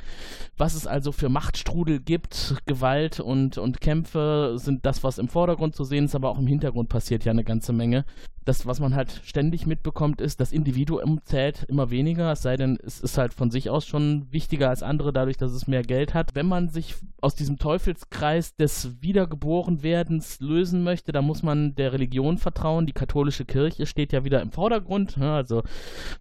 [0.57, 5.75] Was es also für Machtstrudel gibt, Gewalt und, und Kämpfe sind das, was im Vordergrund
[5.75, 8.05] zu sehen ist, aber auch im Hintergrund passiert ja eine ganze Menge.
[8.45, 12.77] Das, was man halt ständig mitbekommt, ist, das Individuum zählt immer weniger, es sei denn,
[12.83, 16.13] es ist halt von sich aus schon wichtiger als andere, dadurch, dass es mehr Geld
[16.13, 16.35] hat.
[16.35, 22.37] Wenn man sich aus diesem Teufelskreis des Wiedergeborenwerdens lösen möchte, dann muss man der Religion
[22.37, 22.85] vertrauen.
[22.85, 25.17] Die katholische Kirche steht ja wieder im Vordergrund.
[25.17, 25.63] Ja, also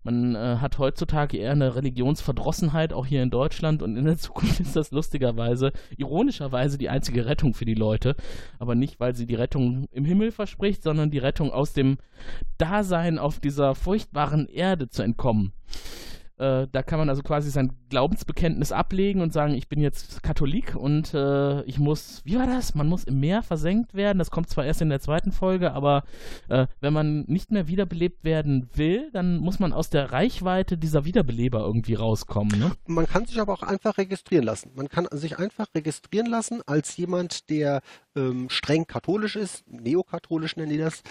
[0.05, 3.83] man äh, hat heutzutage eher eine Religionsverdrossenheit, auch hier in Deutschland.
[3.83, 8.15] Und in der Zukunft ist das lustigerweise, ironischerweise die einzige Rettung für die Leute.
[8.59, 11.99] Aber nicht, weil sie die Rettung im Himmel verspricht, sondern die Rettung aus dem
[12.59, 15.53] Dasein auf dieser furchtbaren Erde zu entkommen.
[16.43, 20.75] Äh, da kann man also quasi sein Glaubensbekenntnis ablegen und sagen, ich bin jetzt Katholik
[20.75, 22.75] und äh, ich muss, wie war das?
[22.75, 24.19] Man muss im Meer versenkt werden.
[24.19, 26.03] Das kommt zwar erst in der zweiten Folge, aber
[26.49, 31.05] äh, wenn man nicht mehr wiederbelebt werden will, dann muss man aus der Reichweite dieser
[31.05, 32.59] Wiederbeleber irgendwie rauskommen.
[32.59, 32.73] Ne?
[32.87, 34.73] Man kann sich aber auch einfach registrieren lassen.
[34.75, 37.83] Man kann sich einfach registrieren lassen als jemand, der
[38.17, 41.03] ähm, streng katholisch ist, neokatholisch nennen die das,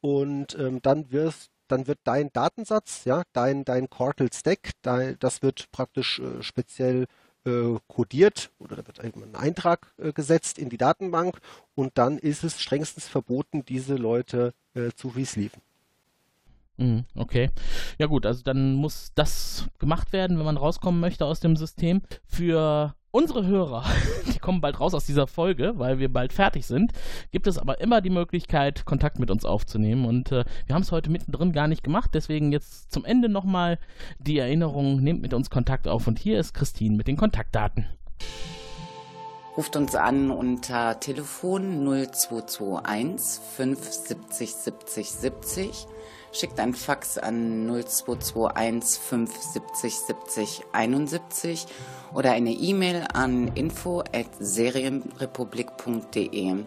[0.00, 5.42] und ähm, dann wirst dann wird dein Datensatz, ja, dein, dein Cortal Stack, dein, das
[5.42, 7.06] wird praktisch äh, speziell
[7.44, 11.38] äh, codiert oder da wird ein Eintrag äh, gesetzt in die Datenbank
[11.74, 15.60] und dann ist es strengstens verboten, diese Leute äh, zu resleeven.
[16.78, 17.50] Mhm, Okay.
[17.98, 22.02] Ja gut, also dann muss das gemacht werden, wenn man rauskommen möchte aus dem System.
[22.24, 23.84] Für unsere Hörer,
[24.26, 26.92] die kommen bald raus aus dieser Folge, weil wir bald fertig sind,
[27.30, 30.04] gibt es aber immer die Möglichkeit, Kontakt mit uns aufzunehmen.
[30.04, 33.78] Und äh, wir haben es heute mittendrin gar nicht gemacht, deswegen jetzt zum Ende nochmal
[34.18, 36.06] die Erinnerung, nehmt mit uns Kontakt auf.
[36.06, 37.86] Und hier ist Christine mit den Kontaktdaten.
[39.56, 45.86] Ruft uns an unter Telefon 0221 570 70 70.
[46.32, 51.66] Schickt ein Fax an 0221 570 70 71
[52.14, 56.64] oder eine E-Mail an info at serienrepublik.de.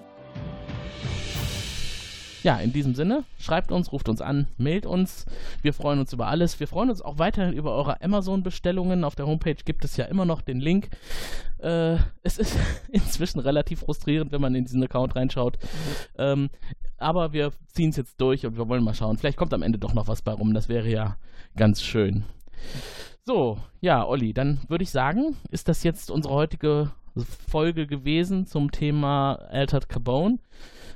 [2.43, 5.25] Ja, in diesem Sinne, schreibt uns, ruft uns an, mailt uns.
[5.61, 6.59] Wir freuen uns über alles.
[6.59, 9.03] Wir freuen uns auch weiterhin über eure Amazon-Bestellungen.
[9.03, 10.89] Auf der Homepage gibt es ja immer noch den Link.
[11.59, 12.57] Äh, es ist
[12.91, 15.59] inzwischen relativ frustrierend, wenn man in diesen Account reinschaut.
[16.17, 16.49] Ähm,
[16.97, 19.17] aber wir ziehen es jetzt durch und wir wollen mal schauen.
[19.17, 20.53] Vielleicht kommt am Ende doch noch was bei rum.
[20.53, 21.17] Das wäre ja
[21.55, 22.25] ganz schön.
[23.23, 26.91] So, ja, Olli, dann würde ich sagen, ist das jetzt unsere heutige
[27.47, 30.39] Folge gewesen zum Thema Altered Carbone.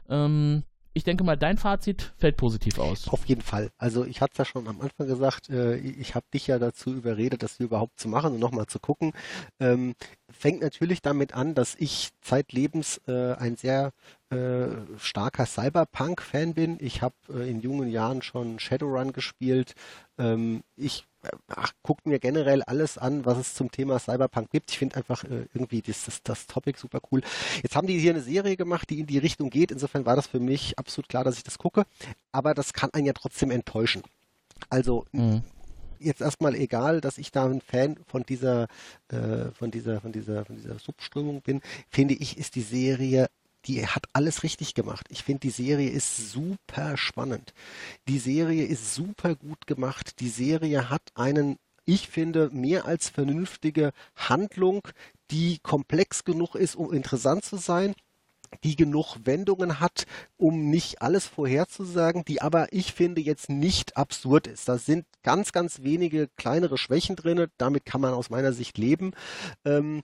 [0.09, 0.63] Ähm,
[0.95, 3.09] ich denke mal, dein Fazit fällt positiv aus.
[3.09, 3.69] Auf jeden Fall.
[3.77, 6.93] Also ich hatte es ja schon am Anfang gesagt, äh, ich habe dich ja dazu
[6.93, 9.11] überredet, das überhaupt zu machen und nochmal zu gucken.
[9.59, 9.95] Ähm,
[10.31, 13.91] fängt natürlich damit an, dass ich zeitlebens äh, ein sehr
[14.35, 16.77] äh, starker Cyberpunk-Fan bin.
[16.79, 19.75] Ich habe äh, in jungen Jahren schon Shadowrun gespielt.
[20.17, 21.05] Ähm, ich
[21.47, 24.71] ach, guckt mir generell alles an, was es zum Thema Cyberpunk gibt.
[24.71, 27.21] Ich finde einfach äh, irgendwie das, das, das Topic super cool.
[27.63, 29.71] Jetzt haben die hier eine Serie gemacht, die in die Richtung geht.
[29.71, 31.85] Insofern war das für mich absolut klar, dass ich das gucke.
[32.31, 34.03] Aber das kann einen ja trotzdem enttäuschen.
[34.69, 35.43] Also mhm.
[35.99, 38.67] jetzt erstmal egal, dass ich da ein Fan von dieser,
[39.09, 43.27] äh, von dieser, von dieser, von dieser Subströmung bin, finde ich, ist die Serie
[43.65, 45.07] die hat alles richtig gemacht.
[45.09, 47.53] Ich finde, die Serie ist super spannend.
[48.07, 50.19] Die Serie ist super gut gemacht.
[50.19, 54.87] Die Serie hat einen, ich finde, mehr als vernünftige Handlung,
[55.31, 57.95] die komplex genug ist, um interessant zu sein
[58.63, 60.05] die genug Wendungen hat,
[60.37, 64.69] um nicht alles vorherzusagen, die aber ich finde jetzt nicht absurd ist.
[64.69, 67.47] Da sind ganz, ganz wenige kleinere Schwächen drin.
[67.57, 69.11] Damit kann man aus meiner Sicht leben.
[69.65, 70.03] Ähm,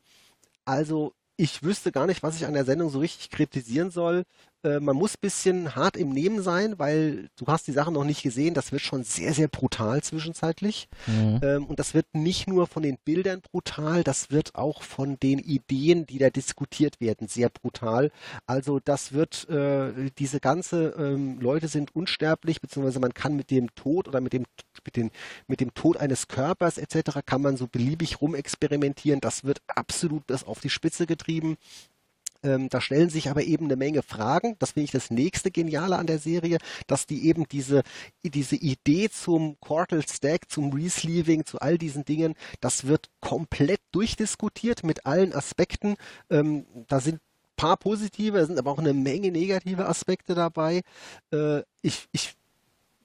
[0.66, 4.26] also ich wüsste gar nicht, was ich an der Sendung so richtig kritisieren soll.
[4.64, 8.04] Äh, man muss ein bisschen hart im Nehmen sein, weil du hast die Sachen noch
[8.04, 8.54] nicht gesehen.
[8.54, 10.88] Das wird schon sehr, sehr brutal zwischenzeitlich.
[11.08, 11.40] Mhm.
[11.44, 15.40] Ähm, und das wird nicht nur von den Bildern brutal, das wird auch von den
[15.40, 18.12] Ideen, die da diskutiert werden, sehr brutal.
[18.46, 23.74] Also das wird, äh, diese ganze ähm, Leute sind unsterblich, beziehungsweise man kann mit dem
[23.76, 24.46] Tod oder mit dem,
[24.86, 25.12] mit, den,
[25.48, 27.20] mit dem Tod eines Körpers etc.
[27.26, 29.22] kann man so beliebig rumexperimentieren.
[29.22, 31.58] Das wird absolut das auf die Spitze getrieben.
[32.44, 34.56] Ähm, da stellen sich aber eben eine Menge Fragen.
[34.60, 37.84] Das finde ich das nächste Geniale an der Serie, dass die eben diese,
[38.24, 44.84] diese Idee zum Quartal Stack, zum Resleeving, zu all diesen Dingen, das wird komplett durchdiskutiert
[44.84, 45.96] mit allen Aspekten.
[46.30, 47.20] Ähm, da sind
[47.62, 50.82] paar positive, da sind aber auch eine Menge negative Aspekte dabei.
[51.32, 52.34] Äh, ich, ich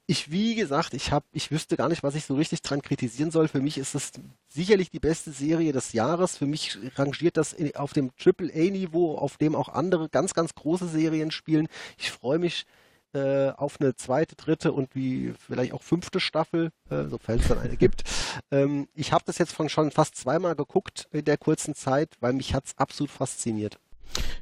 [0.08, 3.32] ich, wie gesagt, ich habe, ich wüsste gar nicht, was ich so richtig dran kritisieren
[3.32, 3.48] soll.
[3.48, 4.12] Für mich ist es
[4.48, 6.36] sicherlich die beste Serie des Jahres.
[6.36, 11.32] Für mich rangiert das auf dem AAA-Niveau, auf dem auch andere ganz, ganz große Serien
[11.32, 11.66] spielen.
[11.98, 12.66] Ich freue mich
[13.14, 17.58] äh, auf eine zweite, dritte und wie vielleicht auch fünfte Staffel, äh, sofern es dann
[17.58, 18.04] eine gibt.
[18.52, 22.32] Ähm, ich habe das jetzt von schon fast zweimal geguckt in der kurzen Zeit, weil
[22.32, 23.80] mich hat es absolut fasziniert.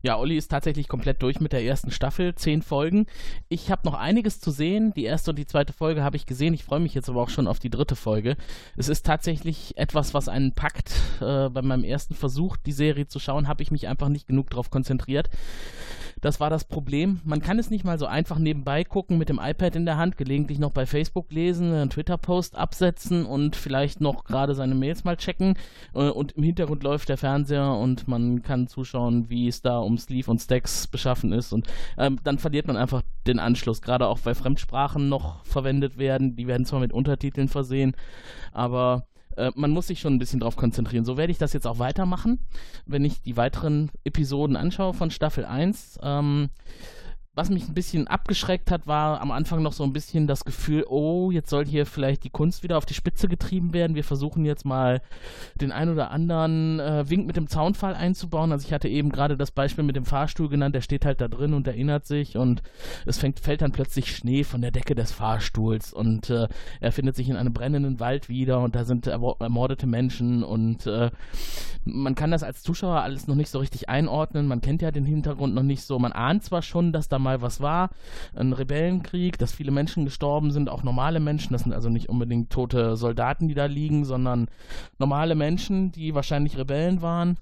[0.02, 3.06] Ja, Olli ist tatsächlich komplett durch mit der ersten Staffel, zehn Folgen.
[3.48, 4.92] Ich habe noch einiges zu sehen.
[4.94, 6.54] Die erste und die zweite Folge habe ich gesehen.
[6.54, 8.36] Ich freue mich jetzt aber auch schon auf die dritte Folge.
[8.76, 10.92] Es ist tatsächlich etwas, was einen packt.
[11.20, 14.50] Äh, bei meinem ersten Versuch, die Serie zu schauen, habe ich mich einfach nicht genug
[14.50, 15.30] darauf konzentriert.
[16.24, 17.20] Das war das Problem.
[17.24, 20.16] Man kann es nicht mal so einfach nebenbei gucken mit dem iPad in der Hand,
[20.16, 25.18] gelegentlich noch bei Facebook lesen, einen Twitter-Post absetzen und vielleicht noch gerade seine Mails mal
[25.18, 25.58] checken.
[25.94, 29.98] Äh, und im Hintergrund läuft der Fernseher und man kann zuschauen, wie es da um
[29.98, 31.52] Sleeve und Stacks beschaffen ist.
[31.52, 31.66] Und
[31.98, 36.36] ähm, dann verliert man einfach den Anschluss, gerade auch weil Fremdsprachen noch verwendet werden.
[36.36, 37.96] Die werden zwar mit Untertiteln versehen,
[38.52, 41.04] aber äh, man muss sich schon ein bisschen drauf konzentrieren.
[41.04, 42.38] So werde ich das jetzt auch weitermachen,
[42.86, 45.98] wenn ich die weiteren Episoden anschaue von Staffel 1.
[46.02, 46.50] Ähm,
[47.34, 50.84] was mich ein bisschen abgeschreckt hat, war am Anfang noch so ein bisschen das Gefühl,
[50.88, 53.96] oh, jetzt soll hier vielleicht die Kunst wieder auf die Spitze getrieben werden.
[53.96, 55.02] Wir versuchen jetzt mal
[55.56, 58.52] den ein oder anderen äh, Wink mit dem Zaunfall einzubauen.
[58.52, 61.26] Also ich hatte eben gerade das Beispiel mit dem Fahrstuhl genannt, der steht halt da
[61.26, 62.62] drin und erinnert sich und
[63.04, 66.46] es fängt, fällt dann plötzlich Schnee von der Decke des Fahrstuhls und äh,
[66.80, 71.10] er findet sich in einem brennenden Wald wieder und da sind ermordete Menschen und äh,
[71.84, 74.46] man kann das als Zuschauer alles noch nicht so richtig einordnen.
[74.46, 75.98] Man kennt ja den Hintergrund noch nicht so.
[75.98, 77.90] Man ahnt zwar schon, dass da mal was war,
[78.34, 82.50] ein Rebellenkrieg, dass viele Menschen gestorben sind, auch normale Menschen, das sind also nicht unbedingt
[82.50, 84.46] tote Soldaten, die da liegen, sondern
[84.98, 87.36] normale Menschen, die wahrscheinlich Rebellen waren.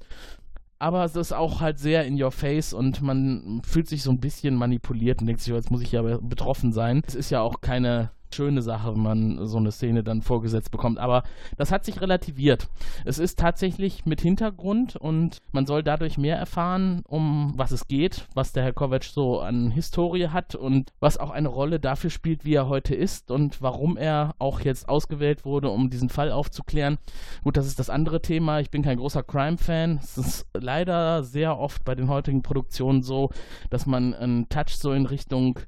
[0.79, 4.19] Aber es ist auch halt sehr in your face und man fühlt sich so ein
[4.19, 7.03] bisschen manipuliert und denkt sich, oh, jetzt muss ich ja betroffen sein.
[7.07, 10.99] Es ist ja auch keine schöne Sache, wenn man so eine Szene dann vorgesetzt bekommt.
[10.99, 11.23] Aber
[11.57, 12.69] das hat sich relativiert.
[13.05, 18.27] Es ist tatsächlich mit Hintergrund und man soll dadurch mehr erfahren, um was es geht,
[18.35, 22.45] was der Herr Kovac so an Historie hat und was auch eine Rolle dafür spielt,
[22.45, 26.99] wie er heute ist und warum er auch jetzt ausgewählt wurde, um diesen Fall aufzuklären.
[27.43, 28.61] Gut, das ist das andere Thema.
[28.61, 30.01] Ich bin kein großer Crime-Fan.
[30.03, 33.31] Es ist leider sehr oft bei den heutigen Produktionen so,
[33.71, 35.59] dass man einen Touch so in Richtung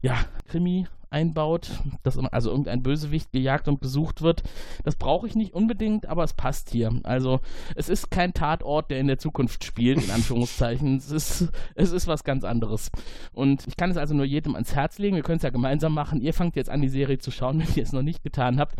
[0.00, 1.70] ja, Krimi einbaut,
[2.02, 4.42] dass also irgendein Bösewicht gejagt und besucht wird.
[4.84, 6.92] Das brauche ich nicht unbedingt, aber es passt hier.
[7.04, 7.40] Also
[7.74, 10.96] es ist kein Tatort, der in der Zukunft spielt, in Anführungszeichen.
[10.96, 12.90] es, ist, es ist was ganz anderes.
[13.32, 15.16] Und ich kann es also nur jedem ans Herz legen.
[15.16, 16.20] Wir können es ja gemeinsam machen.
[16.20, 18.76] Ihr fangt jetzt an, die Serie zu schauen, wenn ihr es noch nicht getan habt.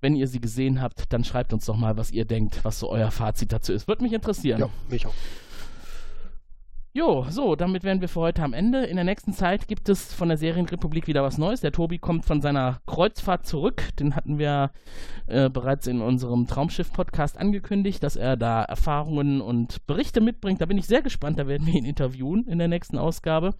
[0.00, 2.90] Wenn ihr sie gesehen habt, dann schreibt uns doch mal, was ihr denkt, was so
[2.90, 3.88] euer Fazit dazu ist.
[3.88, 4.60] Würde mich interessieren.
[4.60, 5.14] Ja, mich auch.
[6.94, 8.84] Jo, so, damit wären wir für heute am Ende.
[8.84, 11.62] In der nächsten Zeit gibt es von der Serienrepublik wieder was Neues.
[11.62, 13.82] Der Tobi kommt von seiner Kreuzfahrt zurück.
[13.98, 14.72] Den hatten wir
[15.26, 20.60] äh, bereits in unserem Traumschiff-Podcast angekündigt, dass er da Erfahrungen und Berichte mitbringt.
[20.60, 21.38] Da bin ich sehr gespannt.
[21.38, 23.54] Da werden wir ihn interviewen in der nächsten Ausgabe.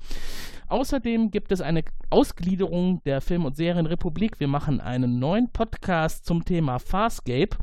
[0.69, 4.41] Außerdem gibt es eine Ausgliederung der Film- und Serienrepublik.
[4.41, 7.57] Wir machen einen neuen Podcast zum Thema Farscape,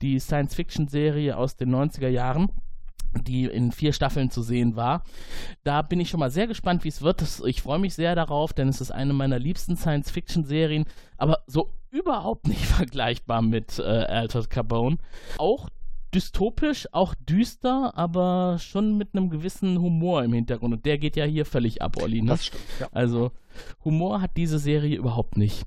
[0.00, 2.48] die Science-Fiction-Serie aus den 90er Jahren
[3.26, 5.02] die in vier Staffeln zu sehen war.
[5.64, 7.22] Da bin ich schon mal sehr gespannt, wie es wird.
[7.44, 10.84] Ich freue mich sehr darauf, denn es ist eine meiner liebsten Science-Fiction-Serien,
[11.16, 14.98] aber so überhaupt nicht vergleichbar mit äh, Altered Carbone.
[15.38, 15.68] Auch
[16.14, 20.74] dystopisch, auch düster, aber schon mit einem gewissen Humor im Hintergrund.
[20.74, 22.22] Und der geht ja hier völlig ab, Olli.
[22.22, 22.30] Ne?
[22.30, 22.88] Das stimmt, ja.
[22.92, 23.30] Also
[23.84, 25.64] Humor hat diese Serie überhaupt nicht.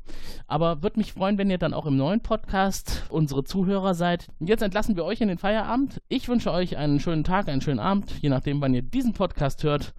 [0.47, 4.27] Aber würde mich freuen, wenn ihr dann auch im neuen Podcast unsere Zuhörer seid.
[4.39, 6.01] Und jetzt entlassen wir euch in den Feierabend.
[6.09, 9.63] Ich wünsche euch einen schönen Tag, einen schönen Abend, je nachdem, wann ihr diesen Podcast
[9.63, 9.93] hört.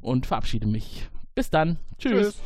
[0.00, 1.08] Und verabschiede mich.
[1.34, 1.78] Bis dann.
[1.98, 2.36] Tschüss.
[2.36, 2.40] Tschüss.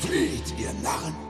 [0.00, 1.29] Flieht, ihr Narren!